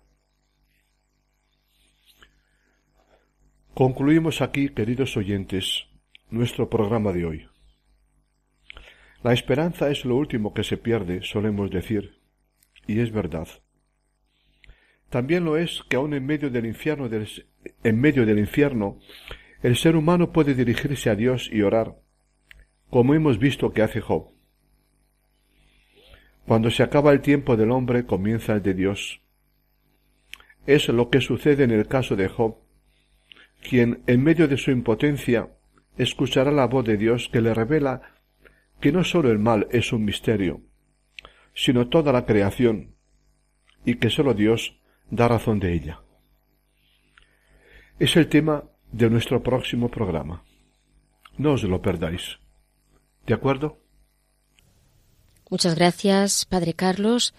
[3.74, 5.88] Concluimos aquí, queridos oyentes,
[6.30, 7.48] nuestro programa de hoy.
[9.22, 12.18] La esperanza es lo último que se pierde, solemos decir,
[12.86, 13.48] y es verdad.
[15.08, 17.08] También lo es que aun en medio del infierno,
[17.84, 18.98] en medio del infierno,
[19.62, 21.96] el ser humano puede dirigirse a Dios y orar,
[22.90, 24.34] como hemos visto que hace Job.
[26.46, 29.22] Cuando se acaba el tiempo del hombre, comienza el de Dios.
[30.66, 32.58] Es lo que sucede en el caso de Job,
[33.66, 35.48] quien, en medio de su impotencia,
[35.96, 38.02] escuchará la voz de Dios que le revela
[38.80, 40.60] que no sólo el mal es un misterio,
[41.54, 42.94] sino toda la creación,
[43.84, 44.78] y que sólo Dios
[45.10, 46.00] da razón de ella.
[47.98, 50.42] Es el tema de nuestro próximo programa.
[51.38, 52.38] No os lo perdáis.
[53.26, 53.78] ¿De acuerdo?
[55.50, 57.34] Muchas gracias, Padre Carlos.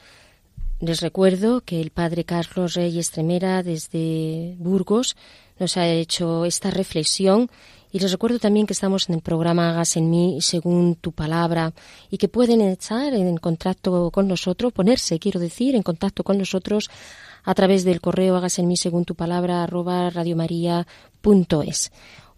[0.79, 5.15] Les recuerdo que el Padre Carlos Rey Estremera desde Burgos
[5.59, 7.49] nos ha hecho esta reflexión
[7.95, 11.71] y les recuerdo también que estamos en el programa Hagas en mí según tu palabra
[12.11, 16.89] y que pueden estar en contacto con nosotros, ponerse, quiero decir, en contacto con nosotros
[17.45, 21.93] a través del correo hagas en mí según tu palabra arroba radiomaria.es.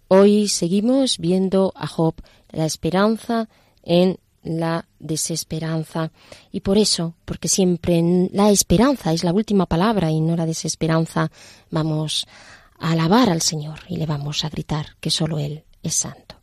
[0.10, 2.14] Hoy seguimos viendo a Job,
[2.52, 3.50] la esperanza
[3.82, 6.12] en la desesperanza.
[6.52, 11.32] Y por eso, porque siempre la esperanza es la última palabra y no la desesperanza,
[11.72, 16.36] vamos a alabar al Señor y le vamos a gritar que solo Él es santo.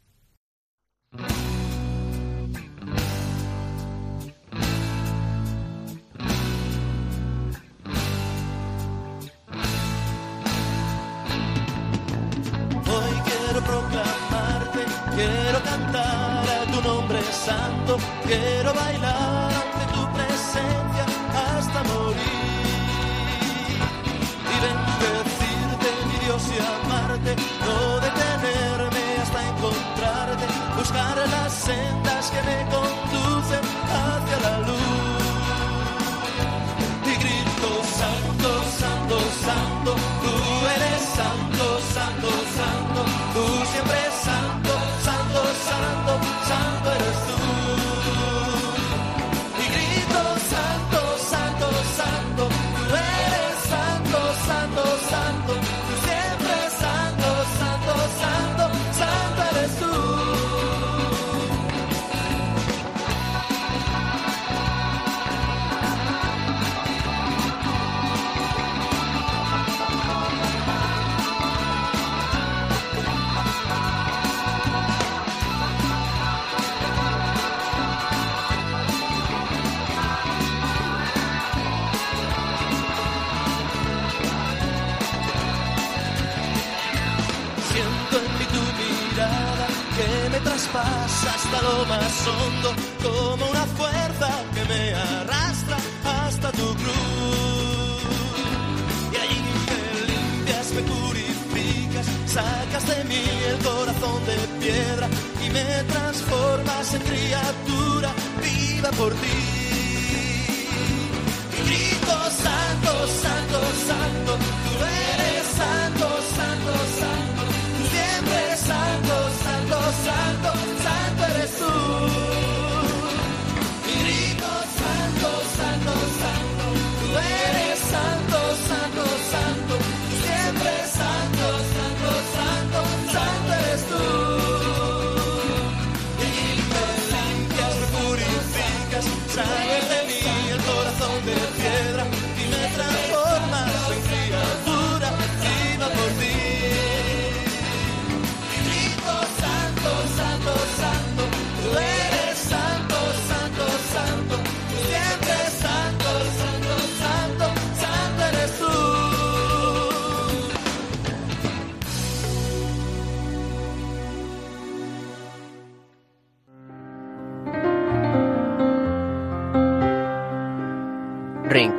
[12.86, 19.33] Hoy quiero proclamarte, quiero cantar a tu nombre santo, quiero bailar
[91.54, 98.02] hasta lo más hondo, como una fuerza que me arrastra hasta tu cruz.
[99.12, 105.08] Y allí me limpias, me purificas, sacas de mí el corazón de piedra
[105.44, 109.38] y me transformas en criatura viva por ti.
[111.52, 112.92] Y grito, santo,
[113.22, 114.32] santo, santo,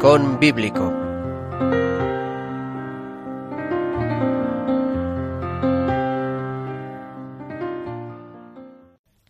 [0.06, 0.94] Rincón Bíblico.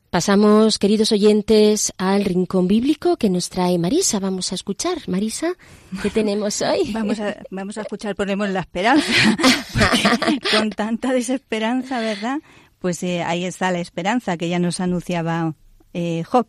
[0.10, 4.20] Pasamos, queridos oyentes, al rincón bíblico que nos trae Marisa.
[4.20, 4.98] Vamos a escuchar.
[5.08, 5.54] Marisa,
[6.02, 6.92] ¿qué tenemos hoy?
[6.94, 9.38] Vamos a, vamos a escuchar, ponemos la esperanza.
[10.52, 12.40] Con tanta desesperanza, ¿verdad?
[12.80, 15.54] Pues eh, ahí está la esperanza que ya nos anunciaba
[15.94, 16.48] eh, Job.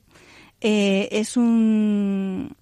[0.60, 2.56] Eh, es un.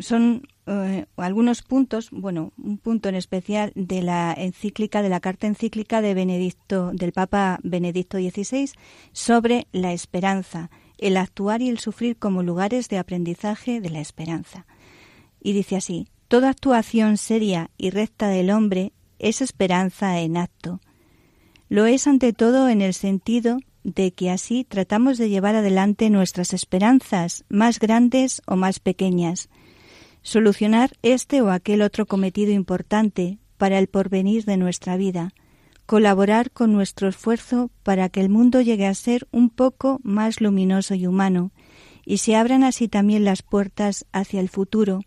[0.00, 5.46] Son eh, algunos puntos, bueno, un punto en especial de la encíclica, de la carta
[5.46, 8.70] encíclica de Benedicto, del Papa Benedicto XVI
[9.12, 14.66] sobre la esperanza, el actuar y el sufrir como lugares de aprendizaje de la esperanza.
[15.40, 20.80] Y dice así, toda actuación seria y recta del hombre es esperanza en acto.
[21.68, 26.52] Lo es ante todo en el sentido de que así tratamos de llevar adelante nuestras
[26.52, 29.48] esperanzas, más grandes o más pequeñas,
[30.22, 35.32] solucionar este o aquel otro cometido importante para el porvenir de nuestra vida,
[35.86, 40.94] colaborar con nuestro esfuerzo para que el mundo llegue a ser un poco más luminoso
[40.94, 41.52] y humano,
[42.04, 45.02] y se abran así también las puertas hacia el futuro.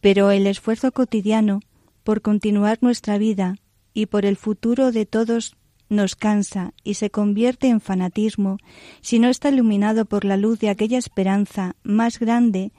[0.00, 1.60] Pero el esfuerzo cotidiano
[2.02, 3.56] por continuar nuestra vida
[3.94, 5.56] y por el futuro de todos
[5.88, 8.58] nos cansa y se convierte en fanatismo
[9.00, 12.72] si no está iluminado por la luz de aquella esperanza más grande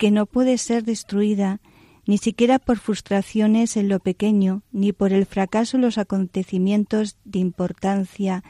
[0.00, 1.60] que no puede ser destruida
[2.06, 7.40] ni siquiera por frustraciones en lo pequeño, ni por el fracaso en los acontecimientos de
[7.40, 8.42] importancia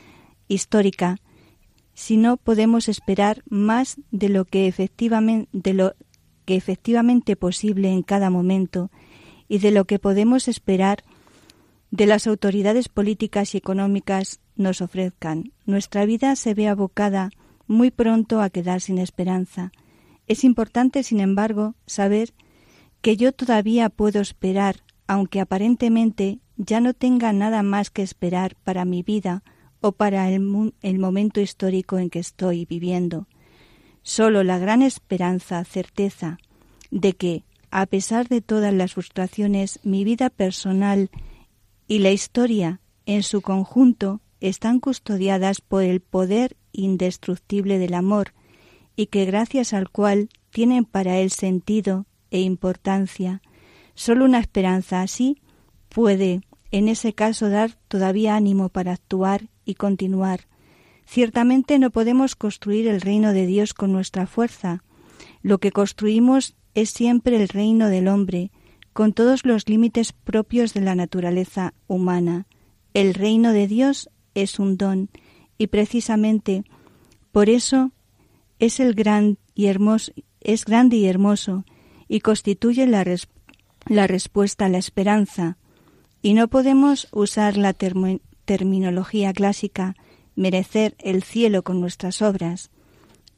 [0.46, 1.16] histórica,
[1.92, 5.94] sino podemos esperar más de lo que efectivamente, de lo
[6.44, 8.92] que efectivamente posible en cada momento
[9.48, 11.02] y de lo que podemos esperar
[11.90, 15.52] de las autoridades políticas y económicas nos ofrezcan.
[15.66, 17.30] Nuestra vida se ve abocada
[17.66, 19.72] muy pronto a quedar sin esperanza.
[20.30, 22.34] Es importante, sin embargo, saber
[23.00, 24.76] que yo todavía puedo esperar,
[25.08, 29.42] aunque aparentemente ya no tenga nada más que esperar para mi vida
[29.80, 33.26] o para el, momento histórico en que estoy viviendo.
[34.02, 36.38] Solo la gran esperanza, certeza,
[36.92, 41.10] de que, a pesar de todas las frustraciones, mi vida personal
[41.88, 48.32] y la historia en su conjunto están custodiadas por el poder indestructible del amor
[49.00, 53.40] y que gracias al cual tienen para él sentido e importancia.
[53.94, 55.40] Solo una esperanza así
[55.88, 60.48] puede, en ese caso, dar todavía ánimo para actuar y continuar.
[61.06, 64.84] Ciertamente no podemos construir el reino de Dios con nuestra fuerza.
[65.40, 68.50] Lo que construimos es siempre el reino del hombre,
[68.92, 72.46] con todos los límites propios de la naturaleza humana.
[72.92, 75.08] El reino de Dios es un don,
[75.56, 76.64] y precisamente
[77.32, 77.92] por eso
[78.60, 81.64] es el gran y hermoso, es grande y hermoso,
[82.08, 83.04] y constituye la,
[83.86, 85.56] la respuesta a la esperanza.
[86.22, 89.96] Y no podemos usar la terminología clásica
[90.36, 92.70] merecer el cielo con nuestras obras.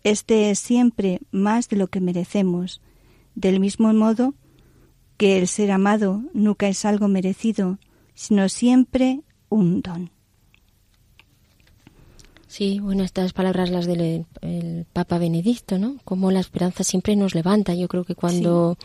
[0.05, 2.81] Este es siempre más de lo que merecemos.
[3.35, 4.35] Del mismo modo
[5.17, 7.79] que el ser amado nunca es algo merecido,
[8.15, 10.11] sino siempre un don.
[12.53, 14.27] Sí, bueno, estas palabras las del
[14.93, 15.97] Papa Benedicto, ¿no?
[16.05, 17.75] Como la esperanza siempre nos levanta.
[17.75, 18.77] Yo creo que cuando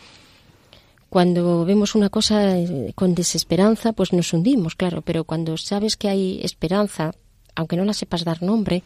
[1.10, 5.02] cuando vemos una cosa eh, con desesperanza, pues nos hundimos, claro.
[5.02, 7.12] Pero cuando sabes que hay esperanza,
[7.56, 8.84] aunque no la sepas dar nombre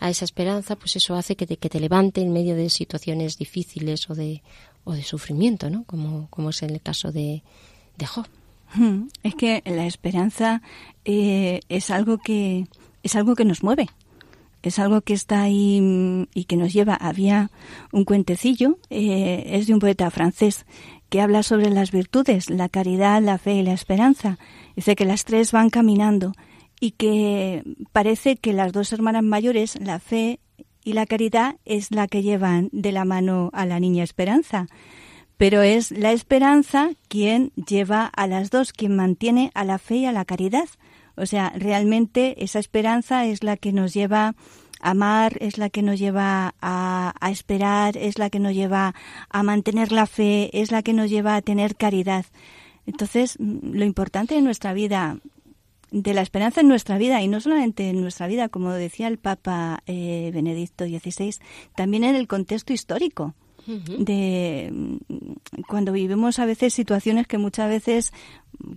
[0.00, 3.38] a esa esperanza, pues eso hace que te, que te levante en medio de situaciones
[3.38, 4.42] difíciles o de
[4.82, 5.84] o de sufrimiento, ¿no?
[5.84, 7.44] Como como es el caso de
[7.96, 8.26] de Job.
[9.22, 10.62] Es que la esperanza
[11.04, 12.66] eh, es algo que
[13.04, 13.88] es algo que nos mueve
[14.62, 16.94] es algo que está ahí mm, y que nos lleva.
[16.94, 17.50] Había
[17.92, 20.66] un cuentecillo, eh, es de un poeta francés,
[21.08, 24.38] que habla sobre las virtudes, la caridad, la fe y la esperanza.
[24.74, 26.32] Dice que las tres van caminando
[26.80, 30.40] y que parece que las dos hermanas mayores, la fe
[30.84, 34.66] y la caridad, es la que llevan de la mano a la niña Esperanza.
[35.36, 40.06] Pero es la esperanza quien lleva a las dos, quien mantiene a la fe y
[40.06, 40.68] a la caridad.
[41.16, 44.34] O sea, realmente esa esperanza es la que nos lleva
[44.80, 48.94] a amar, es la que nos lleva a, esperar, es la que nos lleva
[49.30, 52.26] a mantener la fe, es la que nos lleva a tener caridad.
[52.86, 55.18] Entonces, lo importante de nuestra vida,
[55.90, 59.18] de la esperanza en nuestra vida, y no solamente en nuestra vida, como decía el
[59.18, 61.36] Papa eh, Benedicto XVI,
[61.74, 63.34] también en el contexto histórico.
[63.66, 68.12] De mm, cuando vivimos a veces situaciones que muchas veces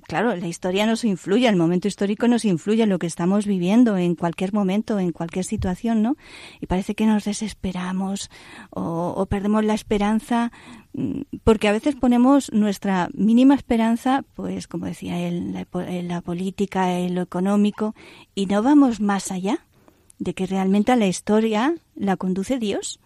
[0.08, 3.98] claro, la historia nos influye, el momento histórico nos influye en lo que estamos viviendo
[3.98, 6.16] en cualquier momento, en cualquier situación, ¿no?
[6.60, 8.30] Y parece que nos desesperamos
[8.72, 10.52] o, perdemos la esperanza,
[10.94, 17.00] mm, porque a veces ponemos nuestra mínima esperanza, pues como decía él, en la política,
[17.00, 17.96] en lo económico,
[18.36, 19.66] y no vamos más allá
[20.18, 23.00] de que realmente a la historia la conduce Dios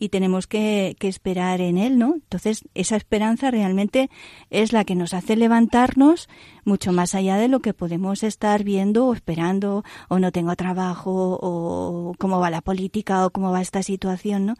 [0.00, 2.14] y tenemos que, esperar en Él, ¿no?
[2.14, 4.10] Entonces, esa esperanza realmente
[4.48, 6.28] es la que nos hace levantarnos
[6.64, 11.38] mucho más allá de lo que podemos estar viendo o esperando, o no tengo trabajo,
[11.40, 14.54] o cómo va la política, o cómo va esta situación, ¿no?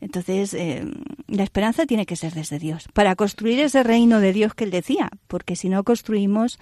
[0.00, 0.82] Entonces, eh,
[1.28, 4.70] la esperanza tiene que ser desde Dios, para construir ese reino de Dios que Él
[4.70, 6.58] decía, porque si no construimos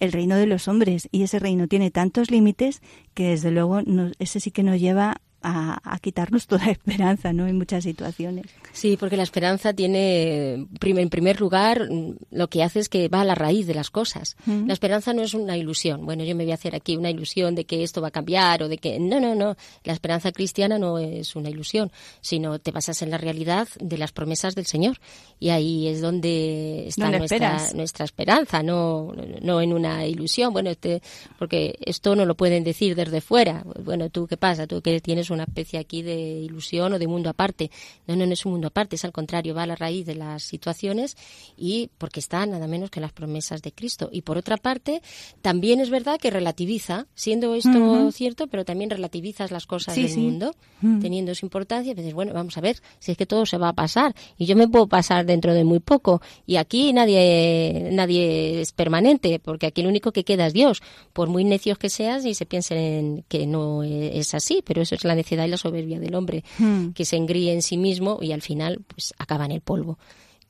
[0.00, 2.82] el reino de los hombres y ese reino tiene tantos límites
[3.14, 3.80] que desde luego
[4.18, 7.46] ese sí que nos lleva a, quitarnos toda esperanza, ¿no?
[7.46, 8.46] En muchas situaciones.
[8.72, 11.88] Sí, porque la esperanza tiene, en primer lugar,
[12.30, 14.36] lo que hace es que va a la raíz de las cosas.
[14.46, 16.04] La esperanza no es una ilusión.
[16.04, 18.62] Bueno, yo me voy a hacer aquí una ilusión de que esto va a cambiar
[18.62, 18.98] o de que...
[18.98, 19.56] No, no, no.
[19.84, 24.12] La esperanza cristiana no es una ilusión, sino te basas en la realidad de las
[24.12, 24.98] promesas del Señor.
[25.40, 30.52] Y ahí es donde está nuestra, nuestra esperanza, no, no en una ilusión.
[30.52, 31.02] Bueno, este,
[31.38, 33.64] porque esto no lo pueden decir desde fuera.
[33.84, 34.66] Bueno, ¿tú qué pasa?
[34.66, 37.70] ¿Tú que tienes una especie aquí de ilusión o de mundo aparte.
[38.06, 40.14] No, no, no es un mundo aparte, es al contrario, va a la raíz de
[40.14, 41.16] las situaciones
[41.56, 44.08] y porque está nada menos que las promesas de Cristo.
[44.12, 45.02] Y por otra parte,
[45.42, 50.54] también es verdad que relativiza, siendo esto cierto, pero también relativizas las cosas del mundo,
[51.00, 53.70] teniendo su importancia, y dices, bueno, vamos a ver, si es que todo se va
[53.70, 58.60] a pasar y yo me puedo pasar dentro de muy poco y aquí nadie nadie
[58.60, 62.24] es permanente, porque aquí lo único que queda es Dios, por muy necios que seas
[62.24, 66.00] y se piensen que no es así, pero eso es la necedad y la soberbia
[66.00, 66.88] del hombre, hmm.
[66.90, 69.98] que se engríe en sí mismo y al final pues acaba en el polvo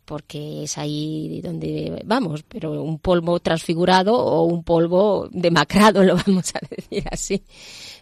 [0.09, 6.55] porque es ahí donde vamos, pero un polvo transfigurado o un polvo demacrado, lo vamos
[6.55, 7.43] a decir así.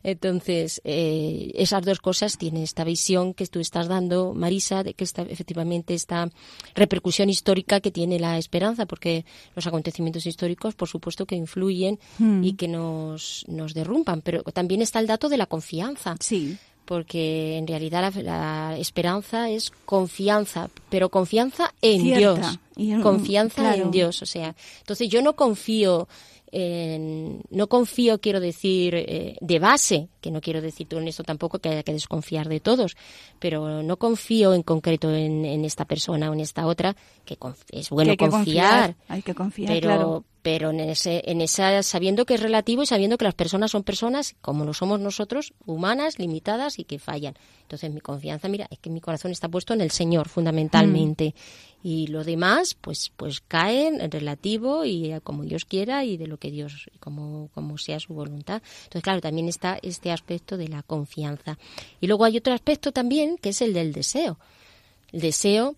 [0.05, 5.03] Entonces, eh, esas dos cosas tienen esta visión que tú estás dando, Marisa, de que
[5.03, 6.31] está efectivamente esta
[6.77, 9.25] repercusión histórica que tiene la esperanza, porque
[9.57, 12.45] los acontecimientos históricos, por supuesto, que influyen hmm.
[12.45, 16.15] y que nos, nos derrumban, pero también está el dato de la confianza.
[16.21, 22.59] Sí porque en realidad la, esperanza es confianza, pero confianza en Dios,
[23.03, 26.09] confianza en Dios, o sea, entonces yo no confío
[27.51, 31.59] no confío, quiero decir, eh, de base, que no quiero decir tú en esto tampoco
[31.59, 32.97] que haya que desconfiar de todos,
[33.39, 37.37] pero no confío en concreto en, esta persona o en esta otra, que
[37.73, 40.25] es bueno confiar, Hay que confiar, pero, claro.
[40.47, 43.83] Pero en, ese, en esa, sabiendo que es relativo y sabiendo que las personas son
[43.83, 47.35] personas como lo somos nosotros, humanas, limitadas y que fallan.
[47.63, 51.35] Entonces mi confianza, mira, es que mi corazón está puesto en el Señor fundamentalmente.
[51.35, 56.27] Mm y lo demás pues pues cae en relativo y como Dios quiera y de
[56.27, 60.67] lo que Dios como como sea su voluntad entonces claro también está este aspecto de
[60.67, 61.59] la confianza
[62.01, 64.39] y luego hay otro aspecto también que es el del deseo
[65.13, 65.77] el deseo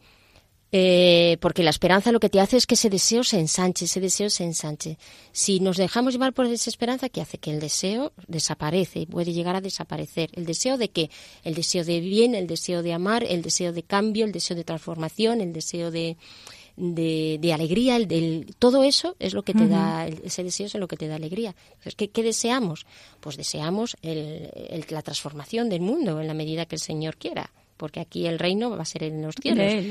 [0.71, 4.01] eh, porque la esperanza lo que te hace es que ese deseo se ensanche, ese
[4.01, 4.99] deseo se ensanche.
[5.33, 7.39] Si nos dejamos llevar por esa esperanza, ¿qué hace?
[7.39, 10.31] Que el deseo desaparece, puede llegar a desaparecer.
[10.35, 11.11] ¿El deseo de qué?
[11.43, 14.64] El deseo de bien, el deseo de amar, el deseo de cambio, el deseo de
[14.64, 16.19] transformación, el deseo de,
[16.77, 20.87] de, alegría, el, del, todo eso es lo que te da, ese deseo es lo
[20.87, 21.57] que te da alegría.
[21.97, 22.85] ¿qué, ¿qué, deseamos?
[23.21, 24.51] Pues deseamos el,
[24.91, 28.68] la transformación del mundo en la medida que el Señor quiera porque aquí el reino
[28.68, 29.91] va a ser en los cielos.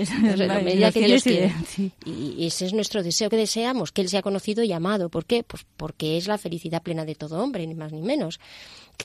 [2.06, 5.10] Y, ese es nuestro deseo que deseamos, que Él sea conocido y amado.
[5.10, 5.44] ¿Por qué?
[5.44, 8.40] Pues porque es la felicidad plena de todo hombre, ni más ni menos.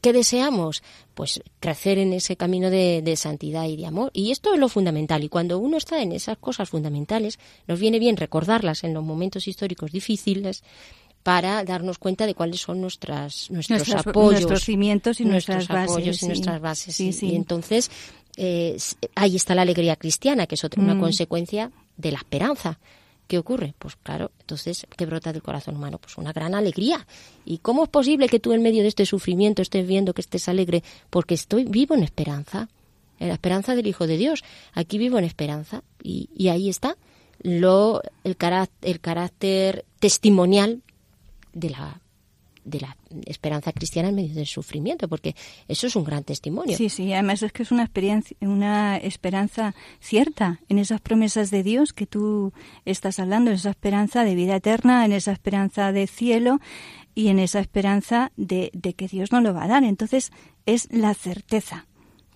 [0.01, 0.83] ¿Qué deseamos?
[1.15, 4.11] Pues crecer en ese camino de, de, santidad y de amor.
[4.15, 5.23] Y esto es lo fundamental.
[5.23, 9.47] Y cuando uno está en esas cosas fundamentales, nos viene bien recordarlas en los momentos
[9.47, 10.63] históricos difíciles
[11.23, 14.33] para darnos cuenta de cuáles son nuestras, nuestros apoyos.
[14.33, 16.23] Nuestros cimientos y nuestras bases.
[16.23, 17.23] y nuestras bases.
[17.23, 17.91] Y entonces
[18.37, 18.77] eh,
[19.15, 21.01] ahí está la alegría cristiana, que es otra, una mm.
[21.01, 22.79] consecuencia de la esperanza.
[23.27, 23.75] ¿Qué ocurre?
[23.79, 25.99] Pues claro, entonces, ¿qué brota del corazón humano?
[25.99, 27.07] Pues una gran alegría.
[27.45, 30.49] ¿Y cómo es posible que tú en medio de este sufrimiento estés viendo que estés
[30.49, 30.83] alegre?
[31.09, 32.69] Porque estoy vivo en esperanza,
[33.19, 34.45] en la esperanza del Hijo de Dios.
[34.75, 36.97] Aquí vivo en esperanza y, y ahí está
[37.43, 40.83] lo, el, carácter, el carácter testimonial
[41.53, 42.01] de la
[42.65, 42.97] de la
[43.27, 45.35] esperanza cristiana en medio del sufrimiento, porque
[45.69, 46.77] eso es un gran testimonio.
[46.77, 51.63] Sí, sí, además es que es una experiencia, una esperanza cierta en esas promesas de
[51.63, 52.53] Dios que tú
[52.85, 56.61] estás hablando, en esa esperanza de vida eterna, en esa esperanza de cielo
[57.15, 59.85] y en esa esperanza de, de que Dios nos lo va a dar.
[59.85, 60.33] Entonces
[60.67, 61.87] es la certeza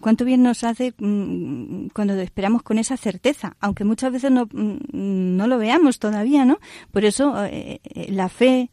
[0.00, 4.78] cuánto bien nos hace mm, cuando esperamos con esa certeza, aunque muchas veces no, mm,
[4.92, 6.58] no lo veamos todavía, ¿no?
[6.92, 8.70] Por eso eh, eh, la fe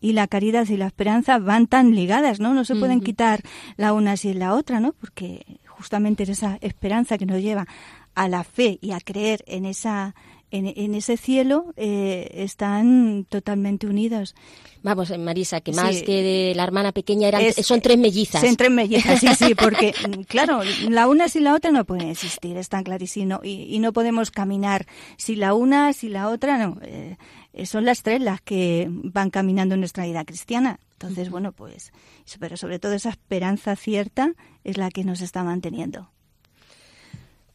[0.00, 2.54] y la caridad y la esperanza van tan ligadas, ¿no?
[2.54, 3.40] No se pueden quitar
[3.76, 4.92] la una sin la otra, ¿no?
[4.92, 7.66] Porque justamente es esa esperanza que nos lleva
[8.14, 10.14] a la fe y a creer en esa
[10.50, 14.34] en, ese cielo eh, están totalmente unidos.
[14.82, 18.40] Vamos, eh, Marisa, que más que de la hermana pequeña eran, son tres mellizas.
[18.40, 22.08] Son tres mellizas, sí, sí, porque mm, claro, la una sin la otra no pueden
[22.08, 23.40] existir, es tan clarísimo.
[23.42, 24.86] Y, y no podemos caminar
[25.16, 26.78] si la una, si la otra, no.
[26.82, 27.16] Eh,
[27.64, 30.78] son las tres las que van caminando en nuestra vida cristiana.
[30.92, 31.92] Entonces, bueno, pues,
[32.38, 34.32] pero sobre todo esa esperanza cierta
[34.64, 36.10] es la que nos está manteniendo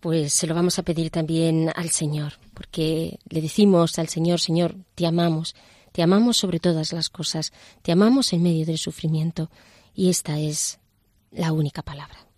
[0.01, 4.75] pues se lo vamos a pedir también al Señor, porque le decimos al Señor, Señor,
[4.95, 5.55] te amamos,
[5.91, 9.49] te amamos sobre todas las cosas, te amamos en medio del sufrimiento,
[9.93, 10.79] y esta es
[11.31, 12.30] la única palabra.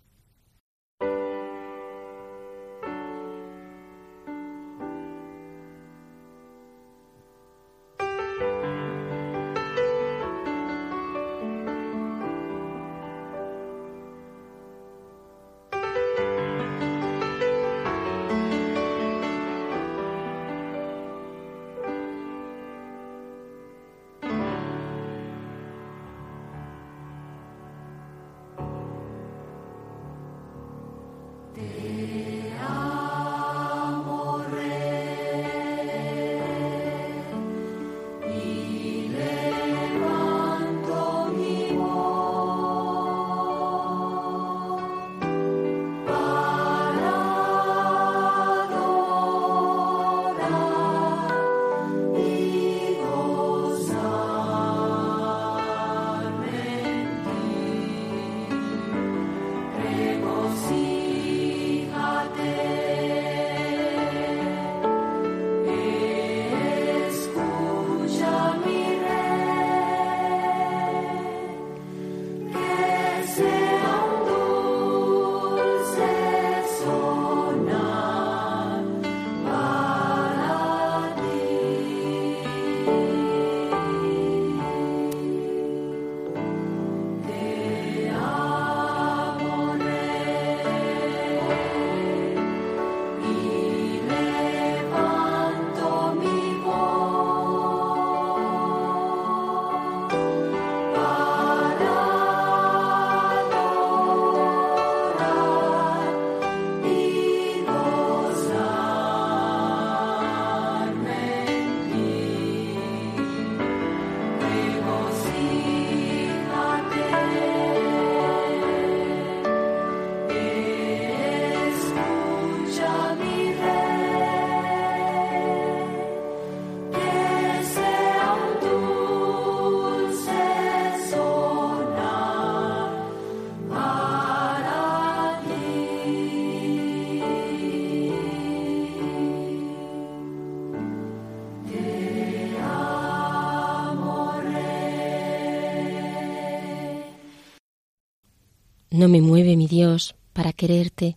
[148.94, 151.16] No me mueve mi Dios para quererte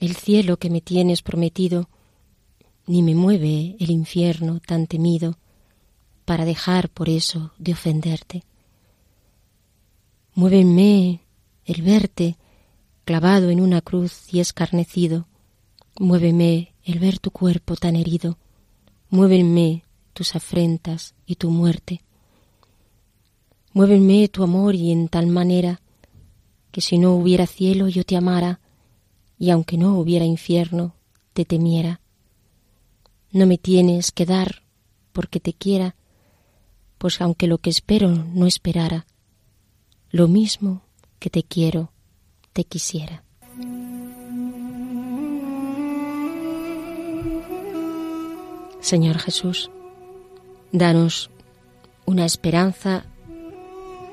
[0.00, 1.88] el cielo que me tienes prometido,
[2.88, 5.38] ni me mueve el infierno tan temido
[6.24, 8.42] para dejar por eso de ofenderte.
[10.34, 11.20] Muévenme
[11.64, 12.38] el verte
[13.04, 15.28] clavado en una cruz y escarnecido,
[16.00, 18.36] muéveme el ver tu cuerpo tan herido,
[19.10, 22.00] muévenme tus afrentas y tu muerte.
[23.72, 25.80] Muévenme tu amor y en tal manera
[26.76, 28.60] que si no hubiera cielo yo te amara,
[29.38, 30.94] y aunque no hubiera infierno,
[31.32, 32.02] te temiera.
[33.30, 34.62] No me tienes que dar
[35.14, 35.96] porque te quiera,
[36.98, 39.06] pues aunque lo que espero no esperara,
[40.10, 40.82] lo mismo
[41.18, 41.92] que te quiero,
[42.52, 43.24] te quisiera.
[48.82, 49.70] Señor Jesús,
[50.72, 51.30] danos
[52.04, 53.06] una esperanza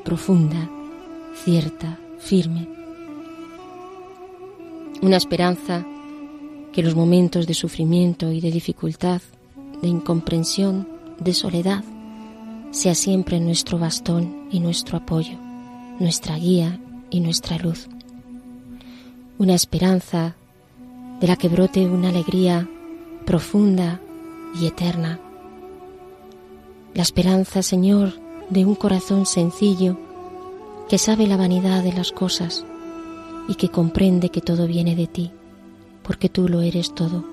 [0.05, 0.69] profunda,
[1.43, 2.67] cierta, firme.
[5.01, 5.85] Una esperanza
[6.71, 9.21] que los momentos de sufrimiento y de dificultad,
[9.81, 10.87] de incomprensión,
[11.19, 11.83] de soledad,
[12.71, 15.37] sea siempre nuestro bastón y nuestro apoyo,
[15.99, 17.89] nuestra guía y nuestra luz.
[19.37, 20.35] Una esperanza
[21.19, 22.67] de la que brote una alegría
[23.25, 23.99] profunda
[24.59, 25.19] y eterna.
[26.93, 28.13] La esperanza, Señor,
[28.49, 29.97] de un corazón sencillo
[30.89, 32.65] que sabe la vanidad de las cosas,
[33.47, 35.31] y que comprende que todo viene de ti,
[36.01, 37.23] porque tú lo eres todo.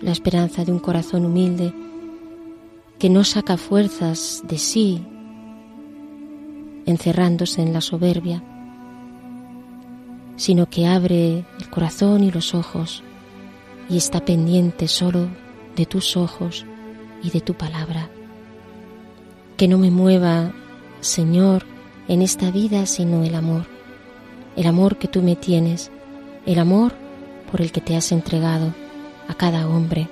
[0.00, 1.74] La esperanza de un corazón humilde
[2.98, 5.04] que no saca fuerzas de sí,
[6.86, 8.42] encerrándose en la soberbia,
[10.36, 13.02] sino que abre el corazón y los ojos
[13.88, 15.28] y está pendiente solo
[15.76, 16.64] de tus ojos
[17.22, 18.08] y de tu palabra.
[19.56, 20.52] Que no me mueva,
[21.00, 21.66] Señor,
[22.08, 23.66] en esta vida sino el amor,
[24.56, 25.90] el amor que tú me tienes,
[26.46, 26.94] el amor
[27.50, 28.74] por el que te has entregado
[29.28, 30.08] a cada hombre,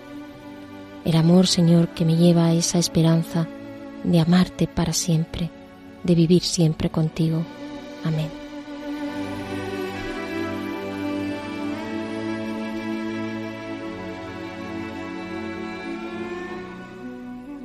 [1.05, 3.47] el amor, Señor, que me lleva a esa esperanza
[4.05, 5.51] de amarte para siempre,
[6.03, 7.43] de vivir siempre contigo.
[8.05, 8.29] Amén.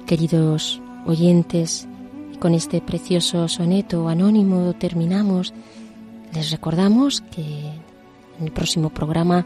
[0.06, 1.88] Queridos oyentes,
[2.42, 5.54] con este precioso soneto anónimo terminamos.
[6.34, 7.44] Les recordamos que
[8.40, 9.46] en el próximo programa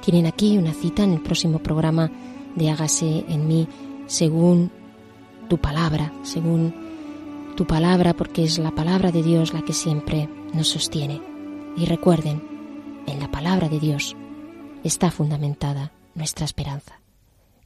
[0.00, 2.08] tienen aquí una cita en el próximo programa
[2.54, 3.66] de Hágase en mí
[4.06, 4.70] según
[5.48, 6.72] tu palabra, según
[7.56, 11.20] tu palabra, porque es la palabra de Dios la que siempre nos sostiene.
[11.76, 12.42] Y recuerden,
[13.08, 14.16] en la palabra de Dios
[14.84, 17.00] está fundamentada nuestra esperanza.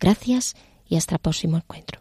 [0.00, 0.56] Gracias
[0.88, 2.00] y hasta el próximo encuentro.